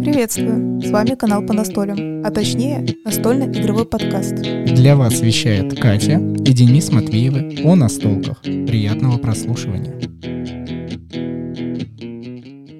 [0.00, 0.80] Приветствую!
[0.80, 4.36] С вами канал по настолям, а точнее настольно-игровой подкаст.
[4.36, 8.40] Для вас вещает Катя и Денис Матвеевы о настолках.
[8.42, 9.98] Приятного прослушивания.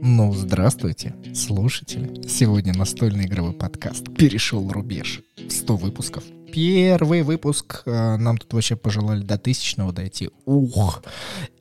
[0.03, 2.25] Ну, здравствуйте, слушатели.
[2.29, 5.23] Сегодня настольный игровой подкаст перешел рубеж.
[5.49, 6.23] 100 выпусков.
[6.53, 7.83] Первый выпуск.
[7.87, 10.31] э, Нам тут вообще пожелали до тысячного дойти.
[10.47, 11.03] Ух,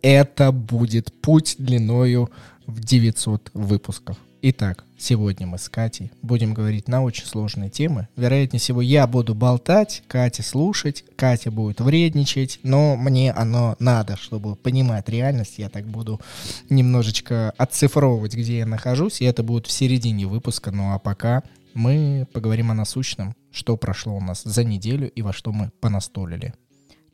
[0.03, 2.29] это будет путь длиною
[2.69, 4.17] в 900 выпусков.
[4.41, 8.07] Итак, сегодня мы с Катей будем говорить на очень сложные темы.
[8.15, 14.55] Вероятнее всего, я буду болтать, Катя слушать, Катя будет вредничать, но мне оно надо, чтобы
[14.55, 15.55] понимать реальность.
[15.57, 16.21] Я так буду
[16.69, 20.71] немножечко отцифровывать, где я нахожусь, и это будет в середине выпуска.
[20.71, 25.33] Ну а пока мы поговорим о насущном, что прошло у нас за неделю и во
[25.33, 26.53] что мы понастолили.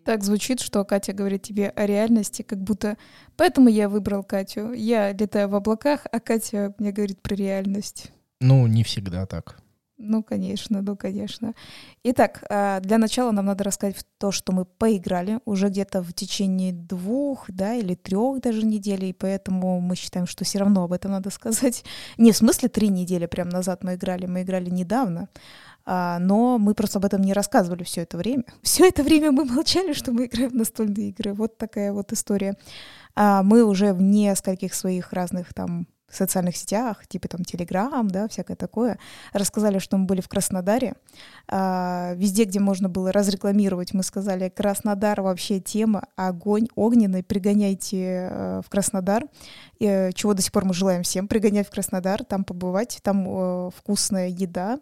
[0.06, 2.96] Так звучит, что Катя говорит тебе о реальности, как будто
[3.38, 4.72] поэтому я выбрал Катю.
[4.72, 8.12] Я летаю в облаках, а Катя мне говорит про реальность.
[8.40, 9.58] Ну, не всегда так.
[9.98, 11.56] Ну, конечно, ну, конечно.
[12.04, 16.74] Итак, а, для начала нам надо рассказать то, что мы поиграли уже где-то в течение
[16.74, 21.12] двух, да, или трех даже недель, и поэтому мы считаем, что все равно об этом
[21.12, 21.84] надо сказать.
[22.18, 25.30] Не в смысле три недели прям назад мы играли, мы играли недавно,
[25.86, 28.46] но мы просто об этом не рассказывали все это время.
[28.62, 31.34] Все это время мы молчали, что мы играем в настольные игры.
[31.34, 32.56] Вот такая вот история.
[33.16, 38.56] А, мы уже в нескольких своих разных там социальных сетях, типа там Телеграм, да, всякое
[38.56, 38.98] такое,
[39.34, 40.96] рассказали, что мы были в Краснодаре.
[41.48, 48.62] А, везде, где можно было разрекламировать, мы сказали, Краснодар вообще тема, огонь огненный, пригоняйте э,
[48.66, 49.26] в Краснодар,
[49.80, 53.70] Э, чего до сих пор мы желаем всем, пригонять в Краснодар, там побывать, там э,
[53.76, 54.80] вкусная еда,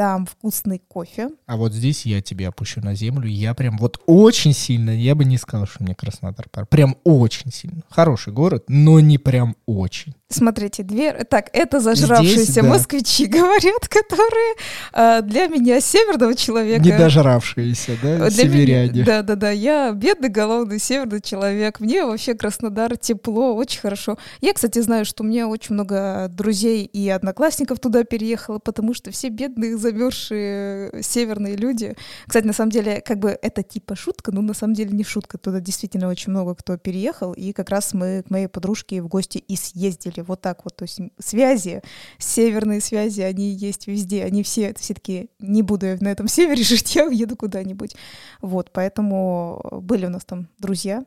[0.00, 1.28] там вкусный кофе.
[1.44, 3.28] А вот здесь я тебе опущу на землю.
[3.28, 6.64] Я прям вот очень сильно, я бы не сказал, что мне Краснодар пора.
[6.64, 7.82] Прям очень сильно.
[7.90, 10.14] Хороший город, но не прям очень.
[10.30, 11.12] Смотрите, две...
[11.24, 12.62] Так, это зажравшиеся Здесь, да.
[12.62, 14.54] москвичи говорят, которые
[14.92, 16.84] э, для меня северного человека...
[16.84, 18.92] Не дожравшиеся, да, Для северяне.
[18.92, 19.50] меня- Да, да, да.
[19.50, 21.80] Я бедный, голодный северный человек.
[21.80, 24.18] Мне вообще Краснодар тепло, очень хорошо.
[24.40, 29.10] Я, кстати, знаю, что у меня очень много друзей и одноклассников туда переехало, потому что
[29.10, 31.96] все бедные, замерзшие северные люди.
[32.26, 35.38] Кстати, на самом деле, как бы это типа шутка, но на самом деле не шутка.
[35.38, 39.38] Туда действительно очень много кто переехал, и как раз мы к моей подружке в гости
[39.38, 40.20] и съездили.
[40.20, 40.76] Вот так вот.
[40.76, 41.82] То есть связи,
[42.18, 44.24] северные связи, они есть везде.
[44.24, 47.94] Они все, все такие, не буду я на этом севере жить, я уеду куда-нибудь.
[48.40, 51.04] Вот, поэтому были у нас там друзья,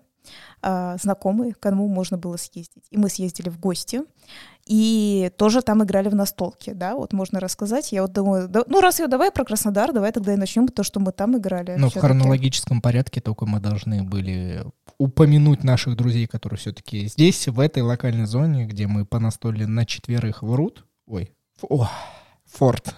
[0.61, 2.83] а, знакомые, к кому можно было съездить.
[2.89, 4.03] И мы съездили в гости,
[4.65, 7.91] и тоже там играли в настолки, да, вот можно рассказать.
[7.91, 10.83] Я вот думаю, да- ну раз я давай про Краснодар, давай тогда и начнем то,
[10.83, 11.75] что мы там играли.
[11.77, 11.99] Но в всё-таки.
[11.99, 14.63] хронологическом порядке только мы должны были
[14.97, 20.43] упомянуть наших друзей, которые все-таки здесь, в этой локальной зоне, где мы понастолили на четверых
[20.43, 20.85] врут.
[21.07, 21.89] Ой, ф- о,
[22.53, 22.93] форт.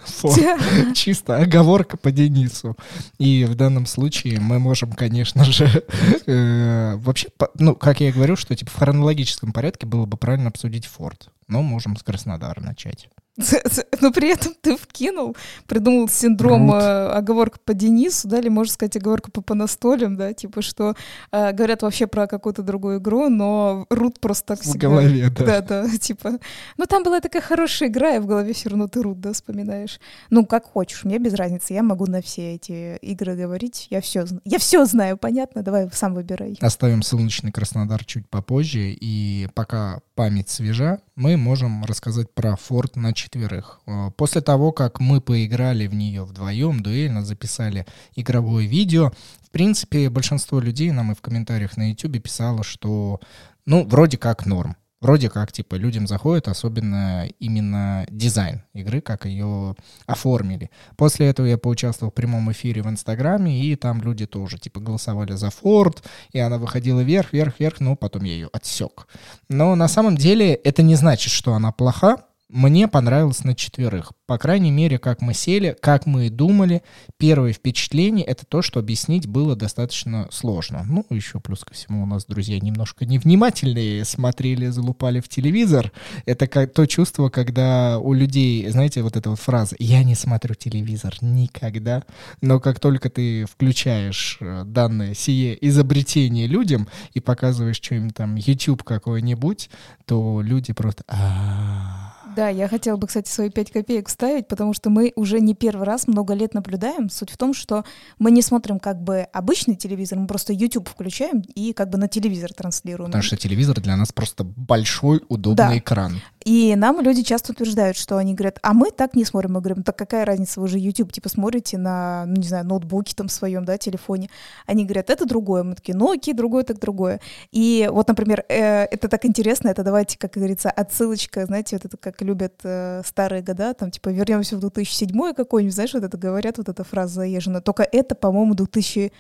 [0.95, 2.75] Чисто оговорка по Денису.
[3.17, 5.83] И в данном случае мы можем, конечно же,
[6.27, 10.17] э, вообще, по- ну, как я и говорю, что типа в хронологическом порядке было бы
[10.17, 11.29] правильно обсудить форт.
[11.47, 13.09] Но можем с Краснодара начать.
[14.01, 15.35] Но при этом ты вкинул,
[15.68, 16.81] придумал синдром Рут.
[16.81, 20.96] э, оговорка по Денису, да, или можно сказать оговорка по понастолям, да, типа что
[21.31, 25.46] э, говорят вообще про какую-то другую игру, но Рут просто так В всегда- голове, да.
[25.46, 26.40] Да, да, типа.
[26.78, 30.00] Ну, там была такая хорошая игра, и в голове все равно ты Рут, да, вспоминаешь.
[30.29, 31.73] Ну, как хочешь, мне без разницы.
[31.73, 33.88] Я могу на все эти игры говорить.
[33.90, 35.62] Я все, я все знаю, понятно?
[35.62, 36.57] Давай сам выбирай.
[36.62, 43.13] Оставим солнечный Краснодар чуть попозже, и пока память свежа, мы можем рассказать про форт на
[43.25, 43.80] четверых.
[43.88, 50.09] Э, После того, как мы поиграли в нее вдвоем, дуэльно записали игровое видео, в принципе,
[50.09, 53.19] большинство людей нам и в комментариях на YouTube писало, что,
[53.66, 54.75] ну, вроде как норм.
[55.02, 59.75] Вроде как, типа, людям заходит, особенно именно дизайн игры, как ее
[60.08, 60.72] оформили.
[60.96, 65.34] После этого я поучаствовал в прямом эфире в Инстаграме, и там люди тоже, типа, голосовали
[65.34, 69.08] за Форд, и она выходила вверх, вверх, вверх, но потом я ее отсек.
[69.50, 72.25] Но на самом деле это не значит, что она плоха.
[72.55, 74.13] Мне понравилось на четверых.
[74.28, 76.84] По крайней мере, как мы сели, как мы и думали,
[77.17, 80.85] первое впечатление— это то, что объяснить было достаточно сложно.
[80.87, 85.91] Ну, еще плюс ко всему у нас друзья немножко невнимательные, смотрели, залупали в телевизор.
[86.25, 90.55] Это как то чувство, когда у людей, знаете, вот эта вот фраза «я не смотрю
[90.55, 92.03] телевизор никогда»,
[92.40, 98.84] но как только ты включаешь э, данное сие изобретение людям и показываешь что-нибудь там YouTube
[98.84, 99.69] какой-нибудь,
[100.05, 102.04] то люди просто «А-а-а».
[102.35, 105.85] Да, я хотела бы, кстати, свои пять копеек вставить, потому что мы уже не первый
[105.85, 107.09] раз много лет наблюдаем.
[107.09, 107.84] Суть в том, что
[108.20, 112.08] мы не смотрим как бы обычный телевизор, мы просто YouTube включаем и как бы на
[112.08, 113.11] телевизор транслируем.
[113.11, 115.78] Потому что телевизор для нас просто большой, удобный Да.
[115.78, 116.22] экран.
[116.43, 119.53] И нам люди часто утверждают, что они говорят, а мы так не смотрим.
[119.53, 123.16] Мы говорим, так какая разница, вы же YouTube, типа, смотрите на, ну, не знаю, ноутбуке
[123.16, 124.29] там своем, да, телефоне.
[124.67, 125.64] Они говорят, это другое.
[125.64, 127.20] Мы такие, ну, окей, другое, так другое.
[127.52, 131.97] И вот, например, э, это так интересно, это давайте, как говорится, отсылочка, знаете, вот это
[131.97, 136.57] как любят э, старые года, там, типа, вернемся в 2007 какой-нибудь, знаешь, вот это говорят,
[136.57, 137.61] вот эта фраза заезжена.
[137.61, 139.11] Только это, по-моему, 2000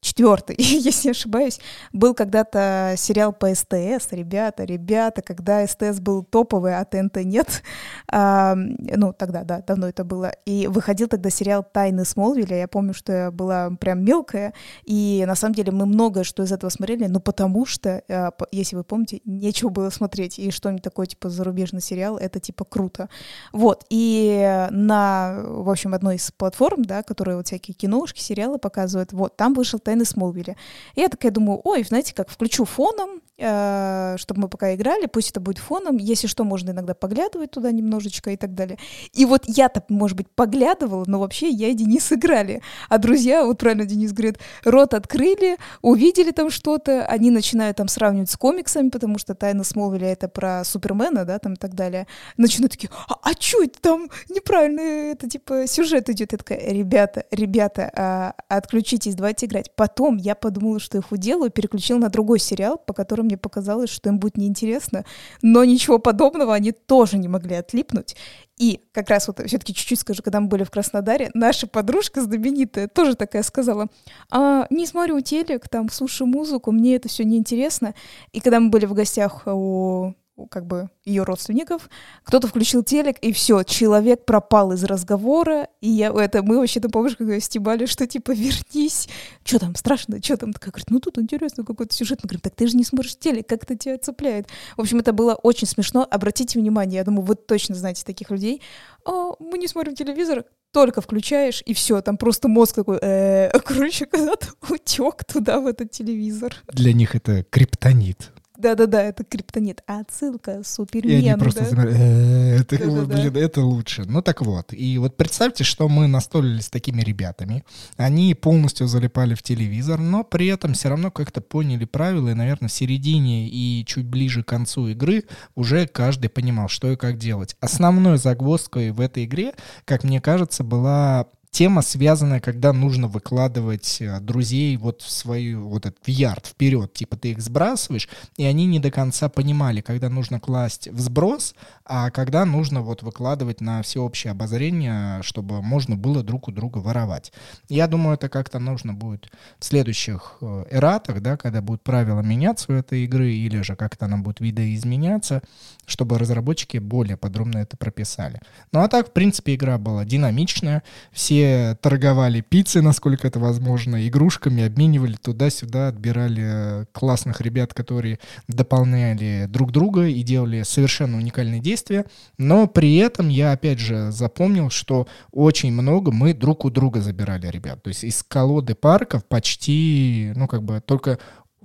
[0.00, 1.60] четвертый, если не ошибаюсь,
[1.92, 7.62] был когда-то сериал по СТС, ребята, ребята, когда СТС был топовый, а ТНТ нет,
[8.12, 12.94] а, ну, тогда, да, давно это было, и выходил тогда сериал «Тайны Смолвиля», я помню,
[12.94, 14.54] что я была прям мелкая,
[14.84, 18.76] и на самом деле мы многое что из этого смотрели, ну, потому что, а, если
[18.76, 23.08] вы помните, нечего было смотреть, и что-нибудь такое, типа, зарубежный сериал, это, типа, круто.
[23.52, 29.12] Вот, и на, в общем, одной из платформ, да, которые вот всякие киношки, сериалы показывают,
[29.12, 30.54] вот, там вышел тайны Смолвиля.
[30.94, 35.40] И я такая думаю, ой, знаете, как включу фоном, чтобы мы пока играли, пусть это
[35.40, 38.78] будет фоном, если что, можно иногда поглядывать туда немножечко и так далее.
[39.12, 42.62] И вот я-то, может быть, поглядывала, но вообще я и Денис играли.
[42.88, 48.30] А друзья, вот правильно Денис говорит, рот открыли, увидели там что-то, они начинают там сравнивать
[48.30, 52.06] с комиксами, потому что «Тайна Смолвиля»— это про Супермена, да, там и так далее.
[52.36, 56.32] Начинают такие, а, а что это там неправильно, это типа сюжет идет.
[56.32, 59.70] Я такая, ребята, ребята, а, отключитесь, давайте играть.
[59.76, 64.08] Потом я подумала, что их уделаю, переключила на другой сериал, по которому мне показалось, что
[64.08, 65.04] им будет неинтересно,
[65.42, 68.16] но ничего подобного они тоже не могли отлипнуть.
[68.58, 72.88] И как раз вот все-таки чуть-чуть скажу, когда мы были в Краснодаре, наша подружка знаменитая
[72.88, 73.86] тоже такая сказала,
[74.30, 77.94] а, не смотрю телек, там, слушаю музыку, мне это все неинтересно.
[78.32, 80.14] И когда мы были в гостях у
[80.46, 81.88] как бы ее родственников,
[82.22, 87.16] кто-то включил телек, и все, человек пропал из разговора, и я, это мы вообще-то, помнишь,
[87.16, 89.08] как стебали, что типа вернись,
[89.44, 92.54] что там страшно, что там, такая говорит, ну тут интересно какой-то сюжет, мы говорим, так
[92.54, 94.48] ты же не смотришь телек, как это тебя цепляет.
[94.76, 98.62] В общем, это было очень смешно, обратите внимание, я думаю, вы точно знаете таких людей,
[99.04, 104.06] а, мы не смотрим телевизор, только включаешь, и все, там просто мозг такой, э, короче,
[104.06, 106.54] когда-то утек туда, в этот телевизор.
[106.68, 108.32] Для них это криптонит.
[108.58, 109.82] Да-да-да, это криптонит.
[109.86, 111.20] А отсылка супермен.
[111.20, 111.84] И они просто да?
[111.86, 114.04] «Э, это, блин, это лучше.
[114.04, 114.72] Ну так вот.
[114.72, 117.64] И вот представьте, что мы настолили с такими ребятами.
[117.96, 122.30] Они полностью залипали в телевизор, но при этом все равно как-то поняли правила.
[122.30, 125.24] И, наверное, в середине и чуть ближе к концу игры
[125.54, 127.56] уже каждый понимал, что и как делать.
[127.60, 131.28] Основной загвоздкой в этой игре, как мне кажется, была
[131.58, 136.92] тема, связанная, когда нужно выкладывать э, друзей вот в свою, вот этот в ярд вперед,
[136.94, 141.56] типа ты их сбрасываешь, и они не до конца понимали, когда нужно класть в сброс,
[141.84, 147.32] а когда нужно вот выкладывать на всеобщее обозрение, чтобы можно было друг у друга воровать.
[147.68, 149.28] Я думаю, это как-то нужно будет
[149.58, 154.04] в следующих э, эратах, да, когда будут правила меняться у этой игры, или же как-то
[154.04, 155.42] она будет видоизменяться,
[155.86, 158.40] чтобы разработчики более подробно это прописали.
[158.70, 161.47] Ну а так, в принципе, игра была динамичная, все
[161.80, 170.06] торговали пиццей, насколько это возможно, игрушками, обменивали туда-сюда, отбирали классных ребят, которые дополняли друг друга
[170.06, 172.04] и делали совершенно уникальные действия.
[172.36, 177.48] Но при этом я, опять же, запомнил, что очень много мы друг у друга забирали
[177.48, 177.82] ребят.
[177.82, 181.18] То есть из колоды парков почти, ну, как бы только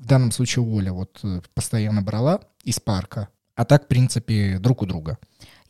[0.03, 4.81] в данном случае Оля вот э, постоянно брала из парка, а так, в принципе, друг
[4.81, 5.17] у друга.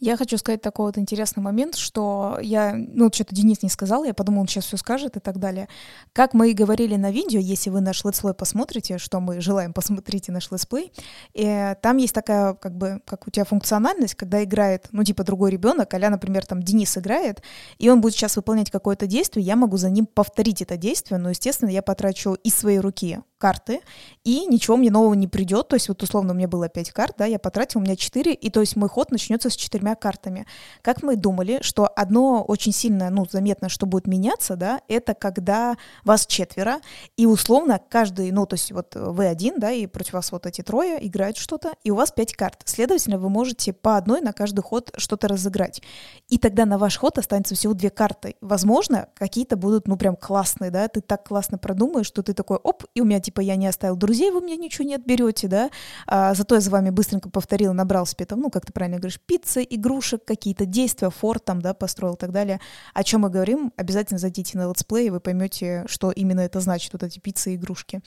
[0.04, 4.14] Я хочу сказать такой вот интересный момент, что я, ну, что-то Денис не сказал, я
[4.14, 5.70] подумал, он сейчас все скажет и так далее.
[6.12, 10.34] Как мы и говорили на видео, если вы наш летсплей посмотрите, что мы желаем, посмотрите
[10.34, 10.92] наш летсплей,
[11.34, 15.24] и э, там есть такая, как бы, как у тебя функциональность, когда играет, ну, типа,
[15.24, 17.42] другой ребенок, а например, там, Денис играет,
[17.78, 21.30] и он будет сейчас выполнять какое-то действие, я могу за ним повторить это действие, но,
[21.30, 23.82] естественно, я потрачу из своей руки карты,
[24.24, 25.68] и ничего мне нового не придет.
[25.68, 28.34] То есть вот условно у меня было 5 карт, да, я потратил, у меня 4,
[28.34, 30.46] и то есть мой ход начнется с четырьмя картами.
[30.82, 35.76] Как мы думали, что одно очень сильно, ну, заметно, что будет меняться, да, это когда
[36.04, 36.80] вас четверо,
[37.18, 40.62] и условно каждый, ну, то есть вот вы один, да, и против вас вот эти
[40.62, 42.62] трое играют что-то, и у вас 5 карт.
[42.66, 45.82] Следовательно, вы можете по одной на каждый ход что-то разыграть.
[46.30, 48.36] И тогда на ваш ход останется всего две карты.
[48.42, 52.84] Возможно, какие-то будут, ну, прям классные, да, ты так классно продумаешь, что ты такой, оп,
[52.96, 55.70] и у меня типа я не оставил друзей, вы мне ничего не отберете, да,
[56.08, 59.20] а, зато я за вами быстренько повторил, набрал себе там, ну, как ты правильно говоришь,
[59.20, 62.60] пиццы, игрушек, какие-то действия, форт там, да, построил и так далее.
[62.94, 66.94] О чем мы говорим, обязательно зайдите на летсплей, и вы поймете, что именно это значит,
[66.94, 68.02] вот эти пиццы и игрушки.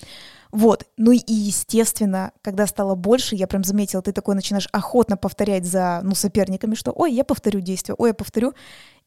[0.53, 5.65] Вот, ну и естественно, когда стало больше, я прям заметила, ты такой начинаешь охотно повторять
[5.65, 8.55] за, ну, соперниками, что, ой, я повторю действие, ой, я повторю,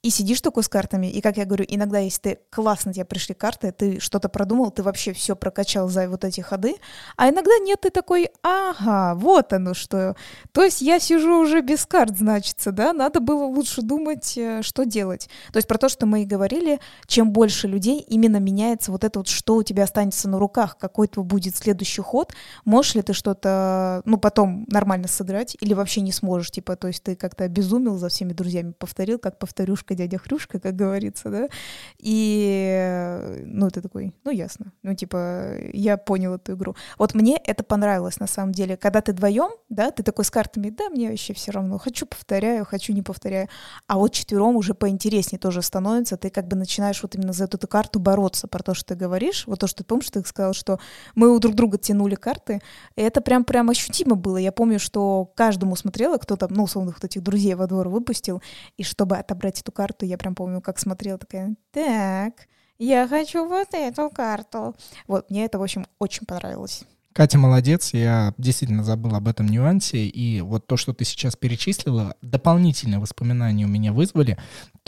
[0.02, 3.36] и сидишь такой с картами, и, как я говорю, иногда, если ты классно тебе пришли
[3.36, 6.76] карты, ты что-то продумал, ты вообще все прокачал за вот эти ходы,
[7.18, 10.16] а иногда нет, ты такой, ага, вот оно что.
[10.54, 14.86] То есть я сижу уже без карт, значится, да, надо было лучше думать, э, что
[14.86, 15.30] делать.
[15.52, 19.20] То есть про то, что мы и говорили, чем больше людей, именно меняется вот это
[19.20, 23.12] вот, что у тебя останется на руках, какой твой будет следующий ход, можешь ли ты
[23.12, 27.98] что-то, ну, потом нормально сыграть, или вообще не сможешь, типа, то есть ты как-то обезумел
[27.98, 31.48] за всеми друзьями, повторил, как повторюшка дядя Хрюшка, как говорится, да,
[31.98, 36.76] и, ну, ты такой, ну, ясно, ну, типа, я понял эту игру.
[36.98, 40.70] Вот мне это понравилось, на самом деле, когда ты вдвоем, да, ты такой с картами,
[40.70, 43.50] да, мне вообще все равно, хочу повторяю, хочу не повторяю,
[43.88, 47.58] а вот четвером уже поинтереснее тоже становится, ты как бы начинаешь вот именно за эту,
[47.58, 50.54] эту карту бороться, про то, что ты говоришь, вот то, что ты помнишь, ты сказал,
[50.54, 50.80] что
[51.16, 52.62] мы у друг друга тянули карты,
[52.96, 54.38] и это прям прям ощутимо было.
[54.38, 58.42] Я помню, что каждому смотрела, кто там, ну, условно, вот этих друзей во двор выпустил,
[58.78, 62.34] и чтобы отобрать эту карту, я прям помню, как смотрела, такая, так,
[62.80, 64.76] я хочу вот эту карту.
[65.08, 66.84] Вот, мне это, в общем, очень понравилось.
[67.14, 72.14] Катя молодец, я действительно забыл об этом нюансе, и вот то, что ты сейчас перечислила,
[72.22, 74.38] дополнительные воспоминания у меня вызвали,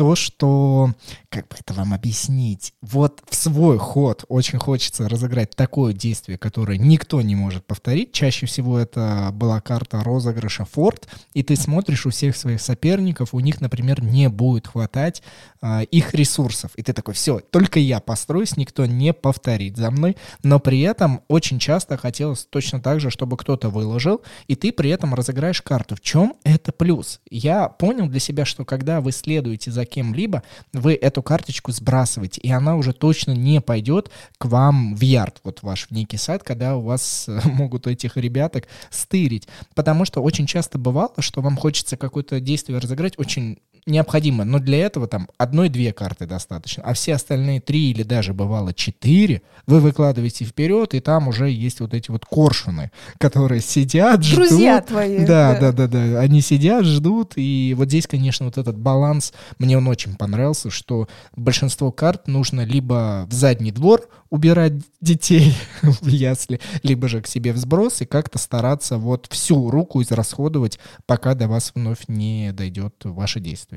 [0.02, 0.96] то, что,
[1.30, 6.80] как бы это вам объяснить, вот в свой ход очень хочется разыграть такое действие, которое
[6.80, 8.12] никто не может повторить.
[8.12, 13.40] Чаще всего это была карта розыгрыша Форд, и ты смотришь у всех своих соперников, у
[13.42, 15.22] них, например, не будет хватать
[15.62, 16.72] э, их ресурсов.
[16.78, 20.18] И ты такой, все, только я построюсь, никто не повторит за мной.
[20.42, 24.90] Но при этом очень часто хотелось точно так же, чтобы кто-то выложил, и ты при
[24.90, 25.96] этом разыграешь карту.
[25.96, 27.22] В чем это плюс?
[27.30, 30.44] Я понял для себя, что когда вы следуете за кем-либо,
[30.74, 35.60] вы эту карточку сбрасываете, и она уже точно не пойдет к вам в ярд, вот
[35.62, 39.48] ваш в некий сайт, когда у вас э, могут этих ребяток стырить.
[39.76, 44.80] Потому что очень часто бывало, что вам хочется какое-то действие разыграть очень необходимо, но для
[44.80, 50.46] этого там одной-две карты достаточно, а все остальные три или даже бывало четыре вы выкладываете
[50.46, 54.50] вперед, и там уже есть вот эти вот коршуны, которые сидят, ждут.
[54.50, 55.26] Друзья твои.
[55.26, 59.78] Да, да, да, да, они сидят, ждут, и вот здесь, конечно, вот этот баланс, мне
[59.78, 66.60] он очень понравился, что большинство карт нужно либо в задний двор убирать детей в ясли,
[66.84, 71.48] либо же к себе в сброс и как-то стараться вот всю руку израсходовать, пока до
[71.48, 73.71] вас вновь не дойдет ваше действие.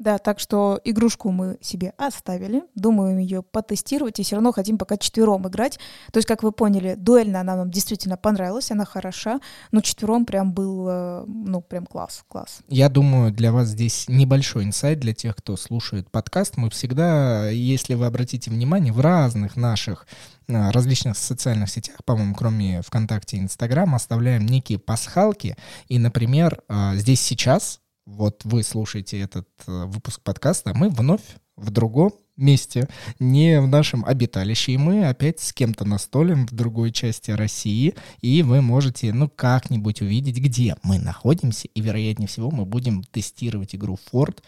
[0.00, 4.96] Да, так что игрушку мы себе оставили, думаем ее потестировать, и все равно хотим пока
[4.96, 5.78] четвером играть.
[6.10, 9.40] То есть, как вы поняли, дуэльная она нам действительно понравилась, она хороша,
[9.72, 12.60] но четвером прям был, э, ну, прям класс, класс.
[12.68, 16.56] Я думаю, для вас здесь небольшой инсайт для тех, кто слушает подкаст.
[16.56, 20.06] Мы всегда, если вы обратите внимание, в разных наших
[20.48, 25.58] э, различных социальных сетях, по-моему, кроме ВКонтакте и Инстаграм, оставляем некие пасхалки.
[25.88, 27.80] И, например, э, здесь сейчас
[28.10, 31.22] вот вы слушаете этот э, выпуск подкаста, мы вновь
[31.56, 32.88] в другом месте,
[33.18, 38.42] не в нашем обиталище, и мы опять с кем-то настолим в другой части России, и
[38.42, 43.98] вы можете, ну, как-нибудь увидеть, где мы находимся, и, вероятнее всего, мы будем тестировать игру
[44.10, 44.38] Ford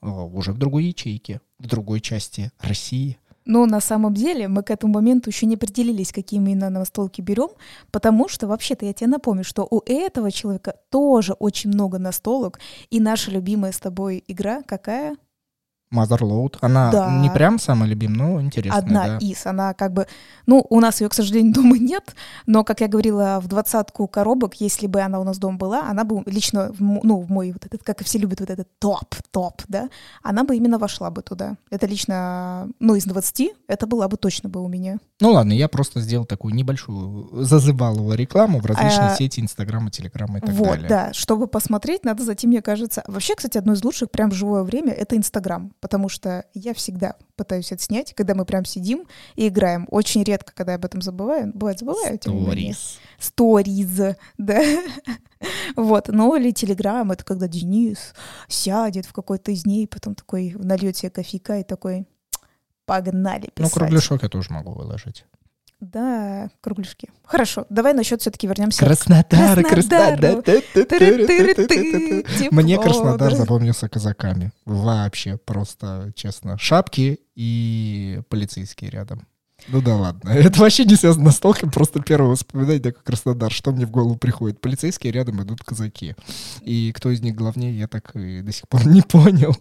[0.00, 3.18] э, уже в другой ячейке, в другой части России.
[3.44, 7.20] Но на самом деле мы к этому моменту еще не определились, какие мы именно настолки
[7.20, 7.50] берем,
[7.90, 13.00] потому что вообще-то я тебе напомню, что у этого человека тоже очень много настолок, и
[13.00, 15.16] наша любимая с тобой игра какая?
[15.92, 16.56] Motherload.
[16.60, 17.10] Она да.
[17.10, 18.78] не прям самая любимая, но интересная.
[18.78, 19.18] Одна да.
[19.18, 19.46] из.
[19.46, 20.06] Она как бы...
[20.46, 22.14] Ну, у нас ее, к сожалению, дома нет,
[22.46, 26.04] но, как я говорила, в двадцатку коробок, если бы она у нас дома была, она
[26.04, 29.62] бы лично, в, ну, в мой вот этот, как и все любят, вот этот топ-топ,
[29.68, 29.88] да,
[30.22, 31.56] она бы именно вошла бы туда.
[31.70, 34.98] Это лично, ну, из 20 это была бы точно бы у меня.
[35.20, 40.38] Ну ладно, я просто сделал такую небольшую зазывалую рекламу в различные а, сети, Инстаграма, Телеграма
[40.38, 40.82] и так вот, далее.
[40.82, 41.12] Вот, да.
[41.12, 43.04] Чтобы посмотреть, надо зайти, мне кажется.
[43.06, 47.16] Вообще, кстати, одно из лучших прям в живое время— это Инстаграм потому что я всегда
[47.34, 49.88] пытаюсь отснять, когда мы прям сидим и играем.
[49.90, 51.50] Очень редко, когда я об этом забываю.
[51.52, 52.18] Бывает, забываю.
[52.18, 52.98] Сториз.
[53.18, 54.62] Сториз, да.
[55.76, 56.06] вот.
[56.06, 58.14] Но или Телеграм, это когда Денис
[58.46, 62.06] сядет в какой-то из дней, потом такой нальет себе кофейка и такой
[62.86, 63.74] погнали ну, писать.
[63.74, 65.24] Ну, кругляшок я тоже могу выложить.
[65.82, 67.10] Да, кругляшки.
[67.24, 70.44] Хорошо, давай насчет все-таки вернемся Краснодар, Краснодар.
[72.52, 74.52] Мне Краснодар запомнился казаками.
[74.64, 76.56] Вообще, просто честно.
[76.56, 79.26] Шапки и полицейские рядом.
[79.68, 80.28] Ну да ладно.
[80.30, 83.52] Это вообще не связано с толком, просто первое воспоминание, как Краснодар.
[83.52, 84.60] Что мне в голову приходит?
[84.60, 86.14] Полицейские рядом идут казаки.
[86.62, 89.54] И кто из них главнее, я так и до сих пор не понял.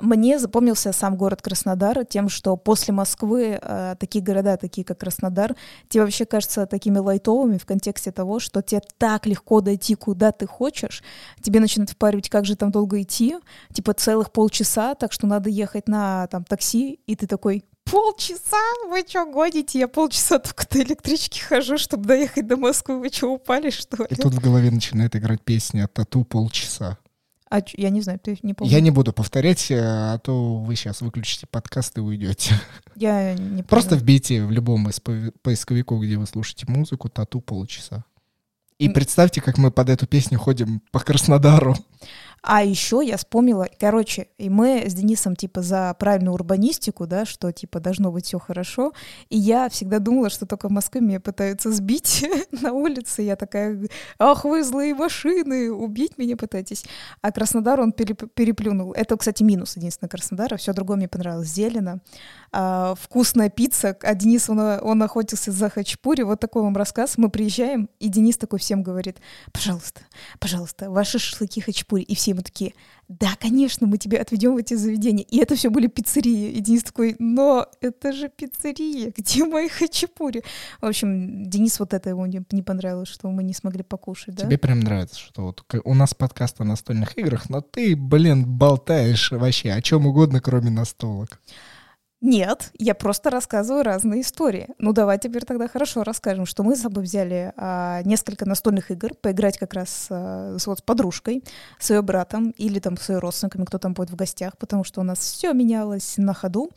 [0.00, 5.56] Мне запомнился сам город Краснодар тем, что после Москвы э, такие города, такие как Краснодар,
[5.88, 10.46] тебе вообще кажутся такими лайтовыми в контексте того, что тебе так легко дойти, куда ты
[10.46, 11.02] хочешь.
[11.40, 13.36] Тебе начинают впаривать, как же там долго идти,
[13.72, 18.58] типа целых полчаса, так что надо ехать на там такси, и ты такой, полчаса?
[18.88, 19.78] Вы что, гоните?
[19.78, 23.00] Я полчаса только до электрички хожу, чтобы доехать до Москвы.
[23.00, 24.08] Вы что, упали, что ли?
[24.10, 26.98] И тут в голове начинает играть песня «Тату полчаса».
[27.48, 28.72] А я не знаю, ты не помню.
[28.72, 32.60] Я не буду повторять, э, а то вы сейчас выключите подкаст и уйдете.
[32.96, 33.64] Я не помню.
[33.64, 38.04] Просто вбейте в любом из поисковиков, где вы слушаете музыку, тату полчаса.
[38.78, 41.76] И представьте, как мы под эту песню ходим по Краснодару.
[42.48, 47.50] А еще я вспомнила, короче, и мы с Денисом типа за правильную урбанистику, да, что
[47.50, 48.92] типа должно быть все хорошо.
[49.30, 53.22] И я всегда думала, что только в Москве меня пытаются сбить на улице.
[53.22, 53.88] Я такая,
[54.20, 56.84] ах вы злые машины, убить меня пытаетесь.
[57.20, 58.92] А Краснодар он переплюнул.
[58.92, 60.56] Это, кстати, минус единственное Краснодара.
[60.56, 61.48] Все другое мне понравилось.
[61.48, 61.98] Зелено,
[62.52, 63.96] а, вкусная пицца.
[64.02, 66.22] А Денис, он, он охотился за хачпури.
[66.22, 67.18] Вот такой вам рассказ.
[67.18, 69.18] Мы приезжаем, и Денис такой всем говорит,
[69.52, 70.02] пожалуйста,
[70.38, 72.02] пожалуйста, ваши шашлыки хачпури.
[72.02, 72.74] И все ему такие,
[73.08, 75.24] да, конечно, мы тебя отведем в эти заведения.
[75.24, 76.50] И это все были пиццерии.
[76.50, 80.42] И Денис такой, но это же пиццерия, где мои хачапури?
[80.80, 84.46] В общем, Денис вот это ему не, не понравилось, что мы не смогли покушать, да?
[84.46, 89.30] Тебе прям нравится, что вот у нас подкаст о настольных играх, но ты, блин, болтаешь
[89.30, 91.40] вообще о чем угодно, кроме настолок.
[92.26, 94.70] Нет, я просто рассказываю разные истории.
[94.78, 99.14] Ну давай теперь тогда хорошо расскажем, что мы с собой взяли а, несколько настольных игр,
[99.14, 101.44] поиграть как раз а, с, вот, с подружкой,
[101.78, 105.02] с ее братом или там с ее родственниками, кто там будет в гостях, потому что
[105.02, 106.72] у нас все менялось на ходу,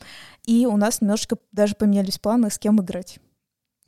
[0.46, 3.18] и у нас немножечко даже поменялись планы, с кем играть.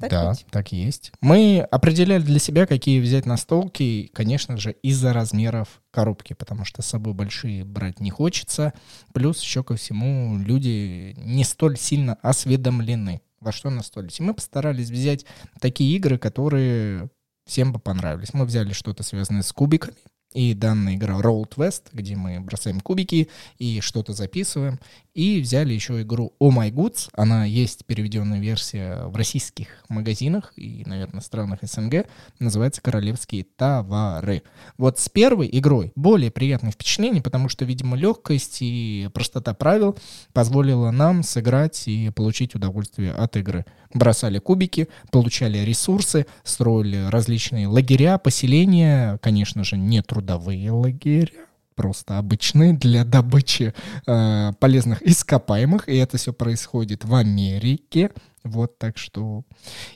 [0.02, 0.46] Так да, ведь?
[0.50, 1.12] так и есть.
[1.20, 6.86] Мы определяли для себя, какие взять настолки, конечно же, из-за размеров коробки, потому что с
[6.86, 8.72] собой большие брать не хочется.
[9.14, 14.18] Плюс еще ко всему люди не столь сильно осведомлены, во что настолить.
[14.18, 15.24] И мы постарались взять
[15.60, 17.08] такие игры, которые
[17.46, 18.34] всем бы понравились.
[18.34, 19.96] Мы взяли что-то связанное с кубиками,
[20.34, 24.78] и данная игра Roll West, где мы бросаем кубики и что-то записываем.
[25.14, 27.10] И взяли еще игру Oh My Goods.
[27.12, 32.06] Она есть переведенная версия в российских магазинах и, наверное, странах СНГ.
[32.38, 34.42] Называется «Королевские товары».
[34.78, 39.98] Вот с первой игрой более приятное впечатление, потому что, видимо, легкость и простота правил
[40.32, 43.66] позволила нам сыграть и получить удовольствие от игры.
[43.94, 52.72] Бросали кубики, получали ресурсы, строили различные лагеря, поселения, конечно же, не трудовые лагеря, просто обычные
[52.72, 53.74] для добычи
[54.06, 58.10] э, полезных ископаемых, и это все происходит в Америке.
[58.44, 59.44] Вот, так что...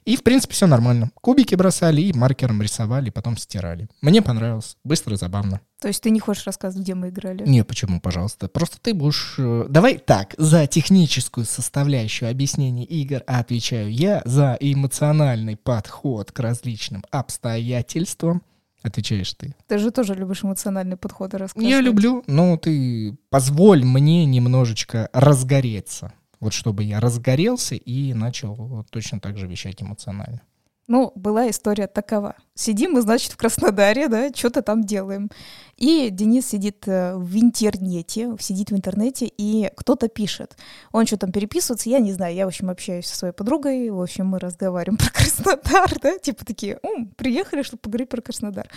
[0.05, 1.11] И, в принципе, все нормально.
[1.15, 3.89] Кубики бросали и маркером рисовали, потом стирали.
[4.01, 4.77] Мне понравилось.
[4.85, 5.61] Быстро и забавно.
[5.81, 7.45] То есть ты не хочешь рассказывать, где мы играли?
[7.45, 8.49] Не, почему, пожалуйста.
[8.49, 9.35] Просто ты будешь...
[9.39, 17.05] Э, давай так, за техническую составляющую объяснения игр отвечаю я, за эмоциональный подход к различным
[17.11, 18.43] обстоятельствам
[18.83, 19.55] отвечаешь ты.
[19.67, 21.71] Ты же тоже любишь эмоциональные подходы рассказывать.
[21.71, 26.13] Я люблю, но ты позволь мне немножечко разгореться.
[26.41, 30.43] Вот чтобы я разгорелся и начал вот точно так же вещать эмоционально.
[30.89, 32.37] Ну, была история такова.
[32.55, 35.31] Сидим мы, значит, в Краснодаре, да, что-то там делаем.
[35.77, 40.57] И Денис сидит э, в интернете, сидит в интернете, и кто-то пишет.
[40.93, 44.01] Он что там переписывается, я не знаю, я, в общем, общаюсь со своей подругой, в
[44.01, 46.79] общем, мы разговариваем про Краснодар, да, типа такие,
[47.17, 48.69] приехали, чтобы поговорить про Краснодар.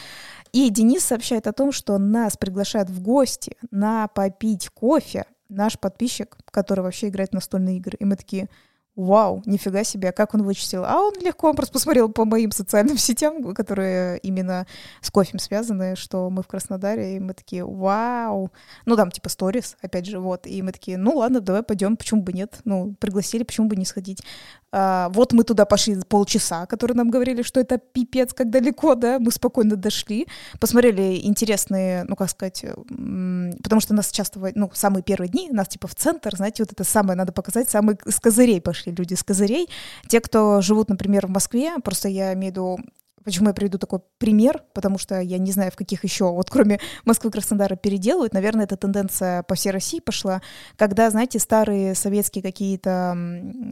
[0.51, 6.37] И Денис сообщает о том, что нас приглашают в гости на попить кофе наш подписчик,
[6.51, 7.97] который вообще играет в настольные игры.
[7.99, 8.49] И мы такие,
[8.99, 10.83] вау, нифига себе, как он вычислил?
[10.85, 14.67] А он легко, он просто посмотрел по моим социальным сетям, которые именно
[15.01, 18.51] с кофем связаны, что мы в Краснодаре, и мы такие, вау.
[18.85, 20.45] Ну, там, типа, сторис, опять же, вот.
[20.45, 22.59] И мы такие, ну, ладно, давай пойдем, почему бы нет?
[22.65, 24.21] Ну, пригласили, почему бы не сходить?
[24.71, 29.17] А, вот мы туда пошли полчаса, которые нам говорили, что это пипец, как далеко, да,
[29.19, 30.27] мы спокойно дошли,
[30.59, 32.65] посмотрели интересные, ну, как сказать,
[33.63, 36.83] потому что нас часто, ну, самые первые дни, нас, типа, в центр, знаете, вот это
[36.83, 39.69] самое надо показать, самые с козырей пошли люди с козырей.
[40.07, 42.79] Те, кто живут, например, в Москве, просто я имею в виду
[43.23, 44.63] Почему я приведу такой пример?
[44.73, 48.33] Потому что я не знаю, в каких еще, вот кроме Москвы, Краснодара, переделывают.
[48.33, 50.41] Наверное, эта тенденция по всей России пошла,
[50.77, 53.17] когда, знаете, старые советские какие-то,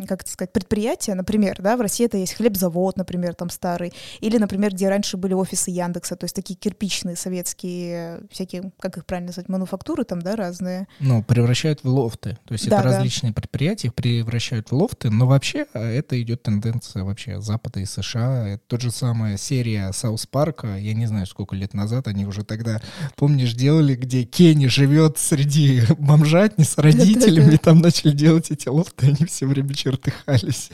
[0.08, 4.38] как это сказать, предприятия, например, да, в России это есть хлебзавод, например, там старый, или,
[4.38, 9.28] например, где раньше были офисы Яндекса, то есть такие кирпичные советские всякие, как их правильно
[9.28, 10.88] назвать, мануфактуры там, да, разные.
[11.00, 12.38] Ну, превращают в лофты.
[12.46, 12.96] То есть да, это да.
[12.96, 18.48] различные предприятия превращают в лофты, но вообще э, это идет тенденция вообще Запада и США.
[18.48, 22.44] Это тот же самый серия Саус Парка, я не знаю, сколько лет назад они уже
[22.44, 22.82] тогда,
[23.16, 29.26] помнишь, делали, где Кенни живет среди бомжатни с родителями, там начали делать эти лофты, они
[29.26, 30.70] все время чертыхались.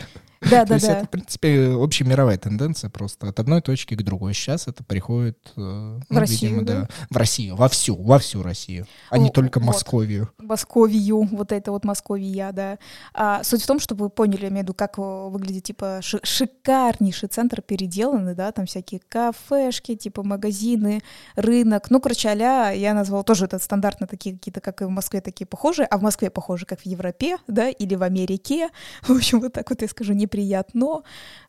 [0.49, 0.97] Да, да, да.
[0.97, 4.33] это, в принципе, общемировая тенденция просто от одной точки к другой.
[4.33, 6.89] Сейчас это приходит, э, ну, в Россию, видимо, да?
[7.09, 9.67] в Россию, во всю, во всю Россию, а не только вот.
[9.67, 10.29] Московию.
[10.37, 12.77] Московию, вот это вот Московия, да.
[13.13, 17.29] А, суть в том, чтобы вы поняли, я имею в виду, как выглядит, типа, шикарнейший
[17.29, 21.01] центр переделанный, да, там всякие кафешки, типа, магазины,
[21.35, 21.89] рынок.
[21.89, 25.45] Ну, короче, а я назвала тоже это стандартно такие какие-то, как и в Москве, такие
[25.45, 28.69] похожие, а в Москве похожи, как в Европе, да, или в Америке.
[29.01, 31.03] В общем, вот так вот я скажу, не неприятно.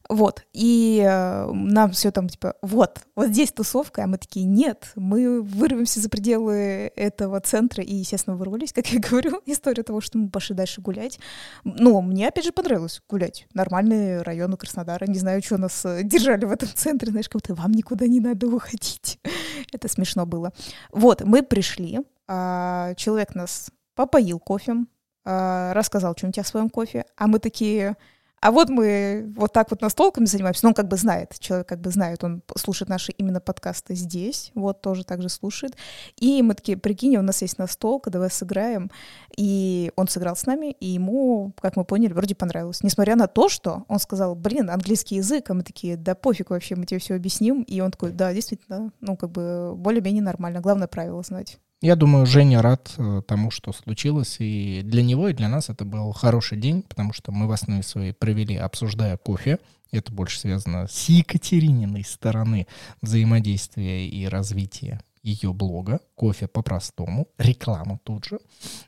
[0.09, 0.45] Вот.
[0.53, 5.41] И э, нам все там типа, вот, вот здесь тусовка, а мы такие, нет, мы
[5.41, 10.29] вырвемся за пределы этого центра и, естественно, вырвались, как я говорю, история того, что мы
[10.29, 11.19] пошли дальше гулять.
[11.65, 13.47] Но мне, опять же, понравилось гулять.
[13.55, 15.07] Нормальный район у Краснодара.
[15.07, 18.21] Не знаю, что нас э, держали в этом центре, знаешь, как будто вам никуда не
[18.21, 19.19] надо уходить.
[19.73, 20.53] Это смешно было.
[20.93, 24.85] Вот, мы пришли, а человек нас попоил кофе,
[25.27, 27.97] а, рассказал что-нибудь о своем кофе, а мы такие,
[28.45, 31.81] а вот мы вот так вот настолками занимаемся, но он как бы знает, человек как
[31.81, 35.79] бы знает, он слушает наши именно подкасты здесь, вот тоже также слушает.
[36.21, 38.91] И мы такие, прикинь, у нас есть настолка, давай сыграем.
[39.35, 42.83] И он сыграл с нами, и ему, как мы поняли, вроде понравилось.
[42.83, 46.77] Несмотря на то, что он сказал, блин, английский язык, а мы такие, да пофиг вообще,
[46.77, 47.63] мы тебе все объясним.
[47.63, 51.59] И он такой, да, действительно, ну как бы более-менее нормально, главное правило знать.
[51.81, 55.85] Я думаю, Женя рад э, тому, что случилось, и для него, и для нас это
[55.85, 59.59] был хороший день, потому что мы в основе своей провели, обсуждая кофе.
[59.93, 62.67] Это больше связано с Екатерининой стороны
[63.03, 68.39] взаимодействия и развития ее блога «Кофе по-простому», реклама тут же.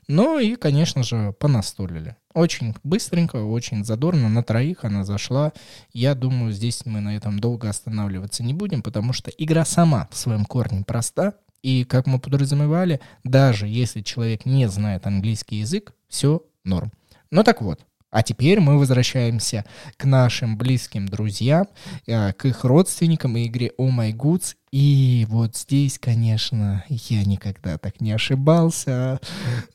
[0.07, 2.15] Ну и, конечно же, понастолили.
[2.33, 5.51] Очень быстренько, очень задорно, на троих она зашла.
[5.93, 10.17] Я думаю, здесь мы на этом долго останавливаться не будем, потому что игра сама в
[10.17, 16.43] своем корне проста, и, как мы подразумевали, даже если человек не знает английский язык, все
[16.63, 16.91] норм.
[17.31, 19.65] Ну так вот, а теперь мы возвращаемся
[19.97, 21.67] к нашим близким друзьям,
[22.05, 24.55] э, к их родственникам и игре Oh My Goods.
[24.71, 29.19] И вот здесь, конечно, я никогда так не ошибался.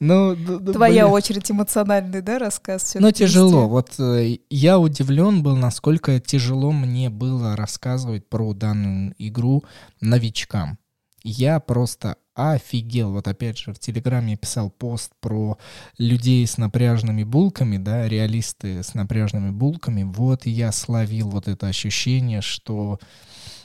[0.01, 1.15] Но, Твоя блин.
[1.15, 2.97] очередь эмоциональный, да, рассказ?
[2.99, 3.69] Ну, тяжело.
[3.69, 9.65] Вот э, я удивлен был, насколько тяжело мне было рассказывать про данную игру
[10.01, 10.79] новичкам.
[11.25, 13.13] Я просто офигел.
[13.13, 15.59] Вот опять же в Телеграме я писал пост про
[15.99, 20.03] людей с напряжными булками, да, реалисты с напряжными булками.
[20.03, 22.99] Вот я словил вот это ощущение, что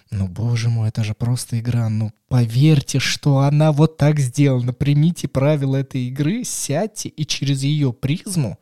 [0.09, 1.89] ну, боже мой, это же просто игра.
[1.89, 4.71] Ну, поверьте, что она вот так сделана.
[4.73, 8.57] Примите правила этой игры, сядьте и через ее призму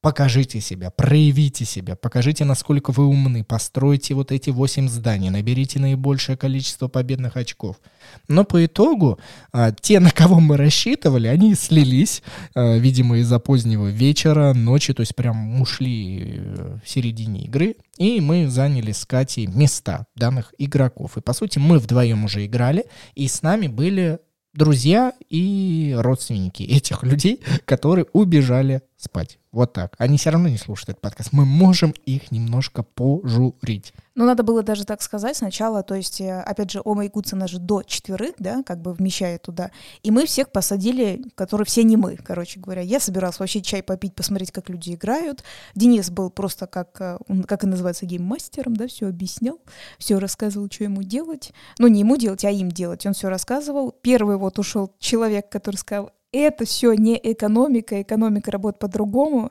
[0.00, 6.36] Покажите себя, проявите себя, покажите, насколько вы умны, постройте вот эти восемь зданий, наберите наибольшее
[6.36, 7.80] количество победных очков.
[8.28, 9.18] Но по итогу
[9.52, 12.22] а, те, на кого мы рассчитывали, они слились,
[12.54, 18.20] а, видимо, из-за позднего вечера, ночи, то есть прям ушли э, в середине игры, и
[18.20, 21.18] мы заняли с Катей места данных игроков.
[21.18, 22.84] И по сути мы вдвоем уже играли,
[23.16, 24.20] и с нами были
[24.54, 29.38] друзья и родственники этих людей, которые убежали спать.
[29.52, 29.94] Вот так.
[29.96, 31.32] Они все равно не слушают этот подкаст.
[31.32, 33.94] Мы можем их немножко пожурить.
[34.14, 37.46] Ну, надо было даже так сказать сначала, то есть, э, опять же, Ома Якутс, она
[37.46, 39.70] же до четверых, да, как бы вмещает туда.
[40.02, 42.82] И мы всех посадили, которые все не мы, короче говоря.
[42.82, 45.44] Я собиралась вообще чай попить, посмотреть, как люди играют.
[45.76, 49.60] Денис был просто как, э, как и называется, гейммастером, да, все объяснял,
[49.98, 51.52] все рассказывал, что ему делать.
[51.78, 53.06] Ну, не ему делать, а им делать.
[53.06, 53.92] Он все рассказывал.
[53.92, 59.50] Первый вот ушел человек, который сказал, это все не экономика, экономика работает по-другому.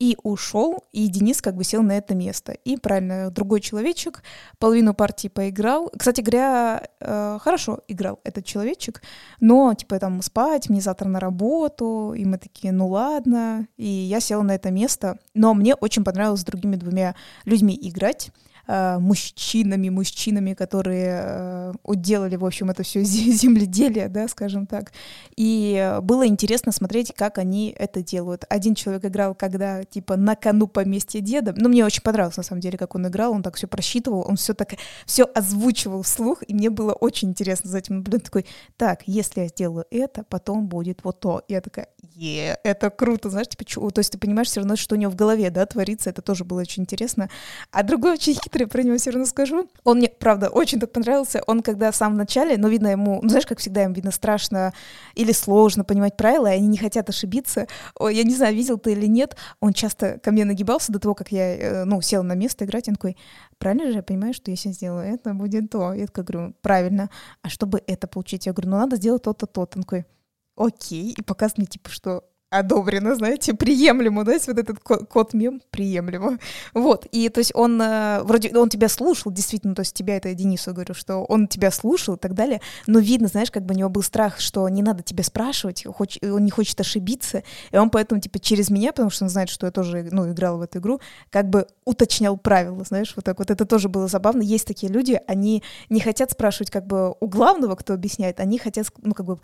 [0.00, 2.52] И ушел, и Денис как бы сел на это место.
[2.64, 4.24] И правильно, другой человечек
[4.58, 5.88] половину партии поиграл.
[5.96, 9.02] Кстати говоря, э, хорошо играл этот человечек,
[9.38, 13.68] но типа там спать, мне завтра на работу, и мы такие, ну ладно.
[13.76, 18.32] И я села на это место, но мне очень понравилось с другими двумя людьми играть.
[18.66, 24.92] Э, мужчинами, мужчинами, которые э, уделали, в общем, это все земледелие, да, скажем так.
[25.36, 28.44] И было интересно смотреть, как они это делают.
[28.48, 31.54] Один человек играл, когда, типа, на кону поместья деда.
[31.56, 33.32] Ну, мне очень понравилось, на самом деле, как он играл.
[33.32, 34.74] Он так все просчитывал, он все так,
[35.06, 38.24] все озвучивал вслух, и мне было очень интересно за этим наблюдать.
[38.24, 38.46] Такой,
[38.76, 41.42] так, если я сделаю это, потом будет вот то.
[41.48, 43.90] Я такая, е, это круто, знаешь, типа, чё?
[43.90, 46.44] то есть ты понимаешь все равно, что у него в голове, да, творится, это тоже
[46.44, 47.28] было очень интересно.
[47.70, 49.68] А другой очень хитрый, про него все равно скажу.
[49.84, 51.42] Он мне, правда, очень так понравился.
[51.46, 54.72] Он когда в самом начале, ну, видно ему, ну, знаешь, как всегда, им видно страшно
[55.14, 57.66] или сложно понимать правила, и они не хотят ошибиться.
[57.98, 61.14] Ой, я не знаю, видел ты или нет, он часто ко мне нагибался до того,
[61.14, 63.16] как я, э, ну, сел на место играть, он такой,
[63.58, 65.92] правильно же я понимаю, что если сделаю это, будет то.
[65.92, 67.10] Я такая говорю, правильно.
[67.42, 68.46] А чтобы это получить?
[68.46, 69.78] Я говорю, ну, надо сделать то-то, то-то.
[69.78, 70.04] Он такой,
[70.56, 72.24] окей, и показывает мне, типа, что
[72.58, 76.38] одобрено, знаете, приемлемо, да, вот этот код мем приемлемо.
[76.72, 80.28] Вот, и то есть он э, вроде, он тебя слушал, действительно, то есть тебя, это
[80.28, 83.74] я Денису говорю, что он тебя слушал и так далее, но видно, знаешь, как бы
[83.74, 87.76] у него был страх, что не надо тебя спрашивать, хоч, он не хочет ошибиться, и
[87.76, 90.62] он поэтому, типа, через меня, потому что он знает, что я тоже, ну, играла в
[90.62, 94.42] эту игру, как бы уточнял правила, знаешь, вот так вот, это тоже было забавно.
[94.42, 98.86] Есть такие люди, они не хотят спрашивать, как бы, у главного, кто объясняет, они хотят,
[99.02, 99.40] ну, как бы,